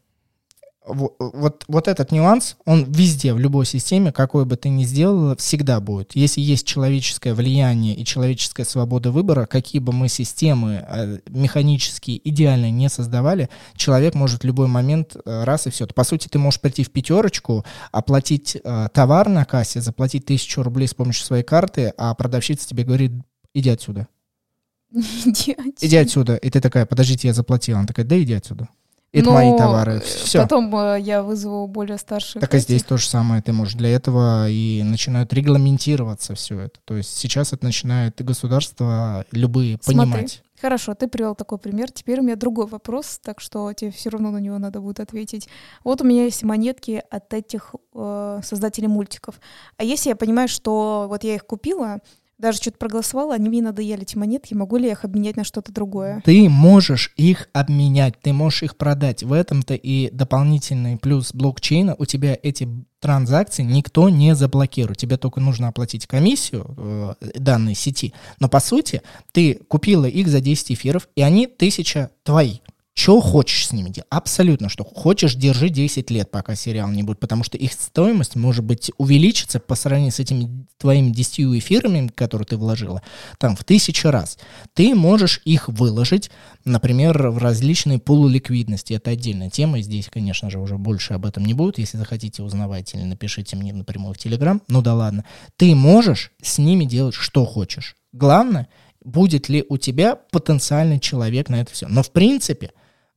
[0.86, 5.36] Вот, вот, вот этот нюанс, он везде, в любой системе, какой бы ты ни сделал,
[5.38, 6.14] всегда будет.
[6.14, 12.70] Если есть человеческое влияние и человеческая свобода выбора, какие бы мы системы э, механические идеально
[12.70, 15.88] не создавали, человек может в любой момент э, раз и все.
[15.88, 17.64] По сути, ты можешь прийти в пятерочку,
[17.94, 22.84] оплатить э, товар на кассе, заплатить тысячу рублей с помощью своей карты, а продавщица тебе
[22.84, 23.14] говорит,
[23.54, 24.08] иди отсюда.
[24.92, 25.74] Иди отсюда.
[25.82, 26.36] Иди отсюда.
[26.36, 27.80] И ты такая, подождите, я заплатила.
[27.80, 28.70] Она такая, да иди отсюда.
[29.14, 30.02] Это Но мои товары.
[30.02, 30.42] Все.
[30.42, 32.42] Потом э, я вызову более старших.
[32.42, 33.44] Так и здесь то же самое.
[33.44, 36.80] Ты можешь для этого и начинают регламентироваться все это.
[36.84, 40.12] То есть сейчас это начинает государство любые Смотри.
[40.12, 40.44] понимать.
[40.60, 41.92] Хорошо, ты привел такой пример.
[41.92, 45.48] Теперь у меня другой вопрос, так что тебе все равно на него надо будет ответить.
[45.84, 49.40] Вот у меня есть монетки от этих э, создателей мультиков.
[49.78, 52.00] А если я понимаю, что вот я их купила,
[52.38, 55.72] даже что-то проголосовала, они мне надоели, эти монетки, могу ли я их обменять на что-то
[55.72, 56.22] другое?
[56.26, 59.24] Ты можешь их обменять, ты можешь их продать.
[59.24, 61.96] В этом-то и дополнительный плюс блокчейна.
[61.98, 62.68] У тебя эти
[63.00, 64.98] транзакции никто не заблокирует.
[64.98, 68.14] Тебе только нужно оплатить комиссию э, данной сети.
[68.40, 72.60] Но по сути, ты купила их за 10 эфиров, и они тысяча твои.
[72.96, 74.08] Что хочешь с ними делать?
[74.12, 74.84] Абсолютно что.
[74.84, 79.60] Хочешь, держи 10 лет, пока сериал не будет, потому что их стоимость может быть увеличится
[79.60, 83.02] по сравнению с этими твоими 10 эфирами, которые ты вложила,
[83.40, 84.38] там в тысячу раз.
[84.74, 86.30] Ты можешь их выложить,
[86.66, 88.94] например, в различные пулы ликвидности.
[88.94, 91.80] Это отдельная тема, здесь, конечно же, уже больше об этом не будет.
[91.80, 94.62] Если захотите, узнавать или напишите мне напрямую в Телеграм.
[94.68, 95.26] Ну да ладно.
[95.58, 97.96] Ты можешь с ними делать что хочешь.
[98.12, 98.68] Главное,
[99.04, 101.88] будет ли у тебя потенциальный человек на это все.
[101.88, 102.72] Но в принципе,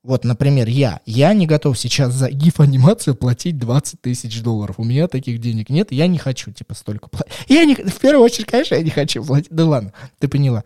[0.06, 1.00] вот, например, я.
[1.04, 4.76] Я не готов сейчас за гиф-анимацию платить 20 тысяч долларов.
[4.78, 7.32] У меня таких денег нет, я не хочу, типа, столько платить.
[7.48, 9.50] Я не, в первую очередь, конечно, я не хочу платить.
[9.50, 10.64] Да ладно, ты поняла.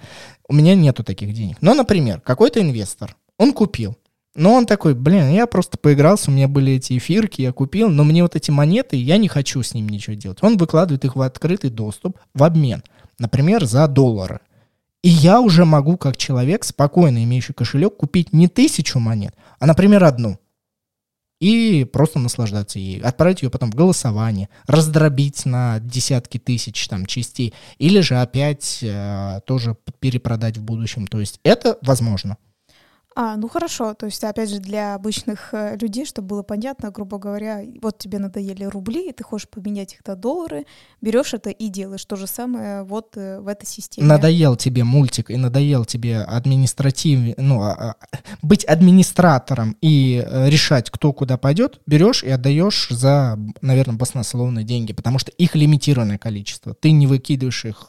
[0.49, 1.57] У меня нету таких денег.
[1.61, 3.97] Но, например, какой-то инвестор, он купил.
[4.35, 8.05] Но он такой, блин, я просто поигрался, у меня были эти эфирки, я купил, но
[8.05, 10.39] мне вот эти монеты, я не хочу с ним ничего делать.
[10.43, 12.83] Он выкладывает их в открытый доступ в обмен,
[13.19, 14.41] например, за доллары.
[15.03, 20.05] И я уже могу, как человек, спокойно имеющий кошелек, купить не тысячу монет, а, например,
[20.05, 20.39] одну.
[21.41, 23.01] И просто наслаждаться ей.
[23.01, 27.55] Отправить ее потом в голосование, раздробить на десятки тысяч там, частей.
[27.79, 31.07] Или же опять э, тоже перепродать в будущем.
[31.07, 32.37] То есть это возможно.
[33.17, 37.19] А, ну хорошо, то есть, опять же, для обычных э, людей, чтобы было понятно, грубо
[37.19, 40.65] говоря, вот тебе надоели рубли, и ты хочешь поменять их на доллары,
[41.01, 44.07] берешь это и делаешь то же самое вот э, в этой системе.
[44.07, 47.97] Надоел тебе мультик и надоел тебе административ, ну, а, а,
[48.43, 54.93] быть администратором и э, решать, кто куда пойдет, берешь и отдаешь за, наверное, баснословные деньги,
[54.93, 56.75] потому что их лимитированное количество.
[56.75, 57.89] Ты не выкидываешь их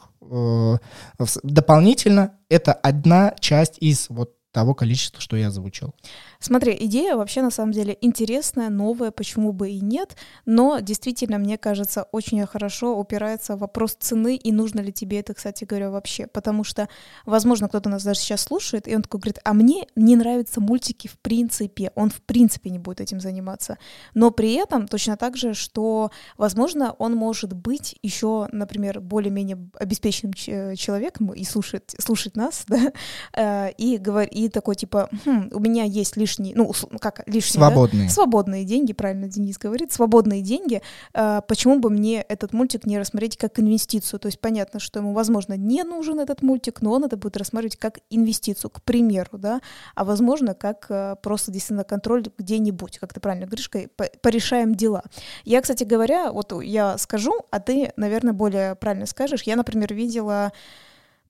[1.44, 2.34] дополнительно.
[2.48, 5.96] Это одна часть из вот того количества, что я озвучил.
[6.42, 10.18] Смотри, идея вообще на самом деле интересная, новая, почему бы и нет,
[10.48, 15.36] но действительно, мне кажется, очень хорошо упирается в вопрос цены и нужно ли тебе это,
[15.36, 16.90] кстати говоря, вообще, потому что,
[17.28, 21.08] возможно, кто-то нас даже сейчас слушает, и он такой говорит, а мне не нравятся мультики
[21.08, 23.78] в принципе, он в принципе не будет этим заниматься,
[24.16, 30.34] но при этом точно так же, что, возможно, он может быть еще, например, более-менее обеспеченным
[30.34, 32.92] человеком и слушать, слушать нас, да,
[33.36, 37.64] э, и, говор, и такой типа, хм, у меня есть лишь лишние, ну, как лишние,
[37.64, 38.08] свободные.
[38.08, 38.14] Да?
[38.14, 40.82] свободные деньги, правильно Денис говорит, свободные деньги,
[41.14, 44.20] э, почему бы мне этот мультик не рассмотреть как инвестицию?
[44.20, 47.78] То есть понятно, что ему, возможно, не нужен этот мультик, но он это будет рассматривать
[47.78, 49.62] как инвестицию, к примеру, да,
[49.96, 53.70] а возможно, как э, просто действительно контроль где-нибудь, как ты правильно говоришь,
[54.22, 55.04] порешаем дела.
[55.44, 59.44] Я, кстати говоря, вот я скажу, а ты, наверное, более правильно скажешь.
[59.44, 60.52] Я, например, видела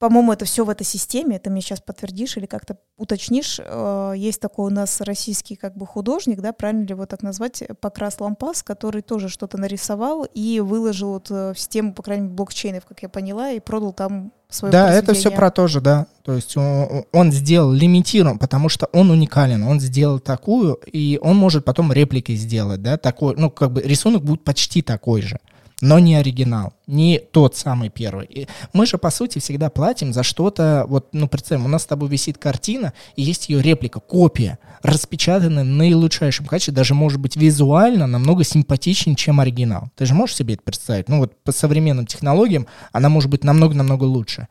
[0.02, 3.60] по-моему, это все в этой системе, это мне сейчас подтвердишь или как-то уточнишь.
[3.64, 7.62] Э, есть такой у нас российский как бы художник, да, правильно ли его так назвать,
[7.80, 12.36] Покрас Лампас, который тоже что-то нарисовал и выложил вот э, в систему, по крайней мере,
[12.36, 16.08] блокчейнов, как я поняла, и продал там свое Да, это все про то же, да.
[16.24, 19.62] То есть он, он сделал лимитирован, потому что он уникален.
[19.62, 24.24] Он сделал такую, и он может потом реплики сделать, да, такой, ну, как бы рисунок
[24.24, 25.38] будет почти такой же
[25.82, 28.28] но не оригинал, не тот самый первый.
[28.28, 31.88] И мы же, по сути, всегда платим за что-то, вот, ну, представим, у нас с
[31.88, 37.36] тобой висит картина, и есть ее реплика, копия, распечатанная на наилучшейшем качестве, даже, может быть,
[37.36, 39.90] визуально намного симпатичнее, чем оригинал.
[39.96, 41.10] Ты же можешь себе это представить?
[41.10, 44.48] Ну, вот по современным технологиям она может быть намного-намного лучше.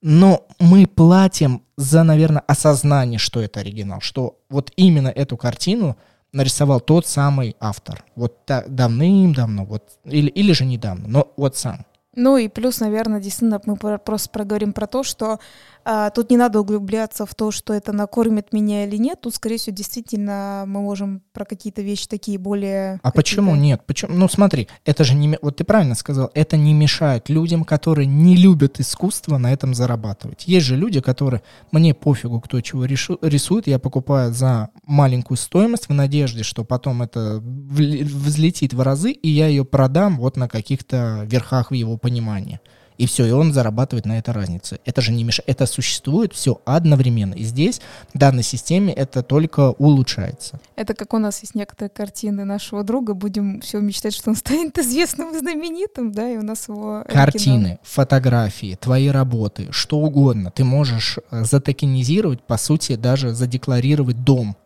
[0.00, 5.96] Но мы платим за, наверное, осознание, что это оригинал, что вот именно эту картину—
[6.32, 8.04] нарисовал тот самый автор.
[8.16, 11.84] Вот давным-давно, вот, или, или же недавно, но вот сам.
[12.14, 15.40] Ну и плюс, наверное, действительно мы просто проговорим про то, что
[15.84, 19.20] а, тут не надо углубляться в то, что это накормит меня или нет.
[19.20, 23.00] Тут, скорее всего, действительно мы можем про какие-то вещи такие более...
[23.02, 23.82] А почему нет?
[23.86, 24.14] Почему?
[24.14, 25.38] Ну смотри, это же не...
[25.42, 30.44] Вот ты правильно сказал, это не мешает людям, которые не любят искусство, на этом зарабатывать.
[30.46, 31.42] Есть же люди, которые...
[31.70, 37.02] Мне пофигу, кто чего решу, рисует, я покупаю за маленькую стоимость в надежде, что потом
[37.02, 42.60] это взлетит в разы, и я ее продам вот на каких-то верхах в его понимании
[43.02, 44.78] и все, и он зарабатывает на этой разнице.
[44.84, 47.34] Это же не мешает, это существует все одновременно.
[47.34, 47.80] И здесь,
[48.14, 50.60] в данной системе, это только улучшается.
[50.76, 54.78] Это как у нас есть некоторые картины нашего друга, будем все мечтать, что он станет
[54.78, 57.04] известным и знаменитым, да, и у нас его...
[57.08, 57.78] Картины, кино.
[57.82, 60.52] фотографии, твои работы, что угодно.
[60.52, 64.56] Ты можешь э, затокенизировать, по сути, даже задекларировать дом,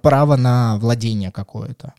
[0.00, 1.92] право на владение какое-то.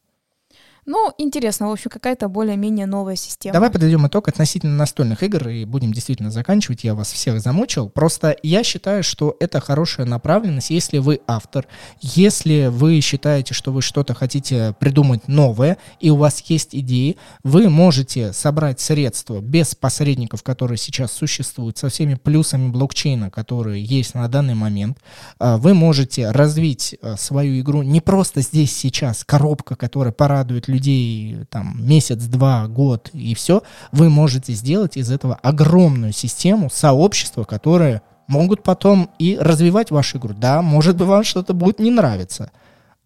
[0.88, 3.54] Ну, интересно, в общем, какая-то более-менее новая система.
[3.54, 6.84] Давай подойдем итог относительно настольных игр и будем действительно заканчивать.
[6.84, 7.90] Я вас всех замучил.
[7.90, 11.66] Просто я считаю, что это хорошая направленность, если вы автор,
[12.02, 17.68] если вы считаете, что вы что-то хотите придумать новое, и у вас есть идеи, вы
[17.68, 24.28] можете собрать средства без посредников, которые сейчас существуют, со всеми плюсами блокчейна, которые есть на
[24.28, 25.00] данный момент.
[25.40, 30.75] А, вы можете развить а, свою игру не просто здесь сейчас, коробка, которая порадует людей,
[30.76, 37.44] людей там месяц, два, год и все, вы можете сделать из этого огромную систему, сообщества,
[37.44, 40.34] которое могут потом и развивать вашу игру.
[40.34, 42.52] Да, может быть, вам что-то будет не нравиться,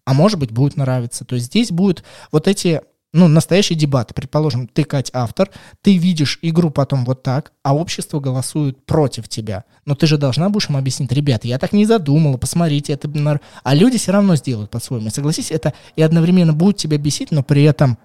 [0.04, 1.24] а может быть, будет нравиться.
[1.24, 2.82] То есть здесь будут вот эти
[3.12, 4.14] ну, настоящий дебат.
[4.14, 5.50] Предположим, ты, Кать, автор,
[5.82, 9.64] ты видишь игру потом вот так, а общество голосует против тебя.
[9.84, 13.40] Но ты же должна будешь им объяснить, ребята, я так не задумала, посмотрите, это...
[13.64, 15.10] А люди все равно сделают по-своему.
[15.10, 17.98] Согласись, это и одновременно будет тебя бесить, но при этом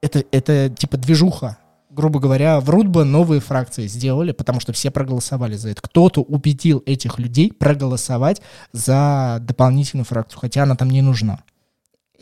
[0.00, 1.58] это, это типа движуха.
[1.88, 5.82] Грубо говоря, врут бы новые фракции сделали, потому что все проголосовали за это.
[5.82, 8.40] Кто-то убедил этих людей проголосовать
[8.72, 11.44] за дополнительную фракцию, хотя она там не нужна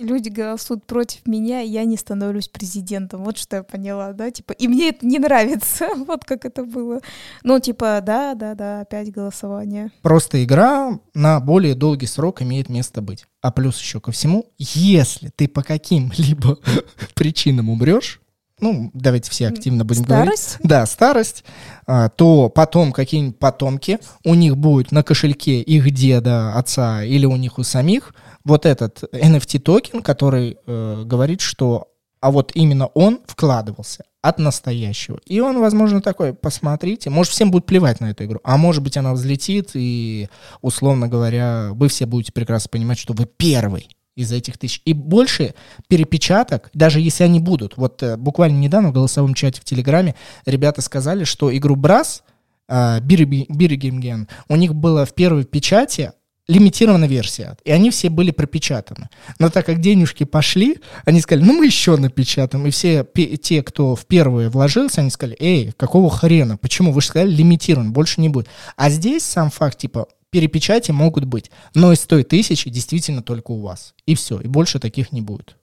[0.00, 3.24] люди голосуют против меня, и я не становлюсь президентом.
[3.24, 7.00] Вот что я поняла, да, типа, и мне это не нравится, вот как это было.
[7.42, 9.90] Ну, типа, да, да, да, опять голосование.
[10.02, 13.26] Просто игра на более долгий срок имеет место быть.
[13.40, 16.58] А плюс еще ко всему, если ты по каким-либо
[17.14, 18.20] причинам умрешь,
[18.60, 20.58] ну, давайте все активно будем старость?
[20.58, 20.68] говорить.
[20.68, 21.44] Да, старость.
[21.86, 27.36] А, то потом какие-нибудь потомки, у них будет на кошельке их деда, отца или у
[27.36, 31.88] них у самих вот этот NFT-токен, который э, говорит, что
[32.20, 35.18] а вот именно он вкладывался от настоящего.
[35.24, 38.96] И он, возможно, такой, посмотрите, может, всем будет плевать на эту игру, а может быть,
[38.96, 40.28] она взлетит, и,
[40.60, 43.88] условно говоря, вы все будете прекрасно понимать, что вы первый
[44.20, 44.82] из этих тысяч.
[44.84, 45.54] И больше
[45.88, 47.76] перепечаток, даже если они будут.
[47.76, 50.14] Вот э, буквально недавно в голосовом чате в Телеграме
[50.46, 52.22] ребята сказали, что игру Брас,
[52.68, 56.12] э, Биргемген, у них было в первой печати
[56.50, 57.56] лимитированная версия.
[57.64, 59.08] И они все были пропечатаны.
[59.38, 62.66] Но так как денежки пошли, они сказали, ну мы еще напечатаем.
[62.66, 63.06] И все
[63.40, 66.56] те, кто в первые вложился, они сказали, эй, какого хрена?
[66.56, 66.92] Почему?
[66.92, 68.48] Вы же сказали лимитирован, больше не будет.
[68.76, 73.60] А здесь сам факт, типа, перепечати могут быть, но из той тысячи действительно только у
[73.60, 73.94] вас.
[74.06, 75.56] И все, и больше таких не будет.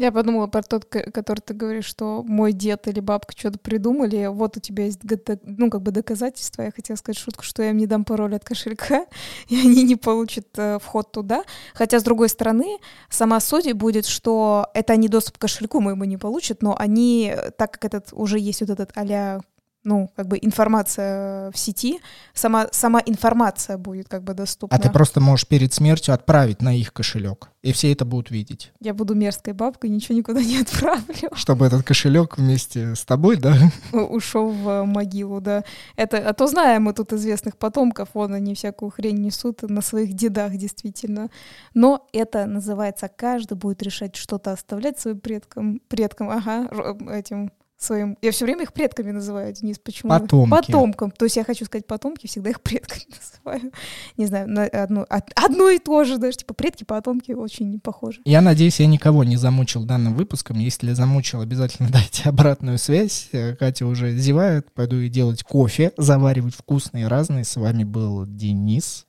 [0.00, 4.56] Я подумала про тот, который ты говоришь, что мой дед или бабка что-то придумали, вот
[4.56, 5.00] у тебя есть,
[5.42, 6.62] ну, как бы доказательства.
[6.62, 9.04] Я хотела сказать шутку, что я им не дам пароль от кошелька,
[9.48, 11.44] и они не получат э, вход туда.
[11.74, 12.78] Хотя, с другой стороны,
[13.10, 17.72] сама суть будет, что это они доступ к кошельку моему не получат, но они, так
[17.72, 19.40] как этот уже есть вот этот а
[19.82, 22.00] ну, как бы информация в сети,
[22.34, 24.76] сама, сама информация будет как бы доступна.
[24.76, 28.72] А ты просто можешь перед смертью отправить на их кошелек, и все это будут видеть.
[28.80, 31.30] Я буду мерзкой бабкой, ничего никуда не отправлю.
[31.34, 33.56] Чтобы этот кошелек вместе с тобой, да?
[33.92, 35.64] Ушел в могилу, да.
[35.96, 40.12] Это, а то знаем мы тут известных потомков, вон они всякую хрень несут на своих
[40.12, 41.30] дедах, действительно.
[41.72, 46.68] Но это называется, каждый будет решать что-то оставлять своим предкам, предкам, ага,
[47.10, 47.50] этим
[47.82, 48.16] своим...
[48.22, 50.10] Я все время их предками называю, Денис, почему?
[50.10, 50.50] Потомки.
[50.50, 51.10] Потомкам.
[51.10, 53.06] То есть я хочу сказать потомки, всегда их предками
[53.44, 53.72] называю.
[54.16, 58.20] Не знаю, на одно, одно и то же, даже типа предки, потомки очень похожи.
[58.24, 60.58] Я надеюсь, я никого не замучил данным выпуском.
[60.58, 63.28] Если замучил, обязательно дайте обратную связь.
[63.32, 67.44] Э, Катя уже зевает, пойду и делать кофе, заваривать вкусные разные.
[67.44, 69.06] С вами был Денис.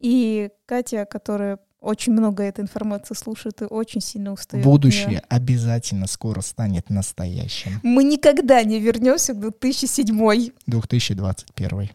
[0.00, 4.64] И Катя, которая очень много этой информации слушает и очень сильно устает.
[4.64, 7.80] Будущее обязательно скоро станет настоящим.
[7.82, 10.50] Мы никогда не вернемся к 2007.
[10.66, 11.90] 2021.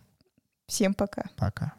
[0.67, 1.25] Всем пока.
[1.37, 1.73] Пока.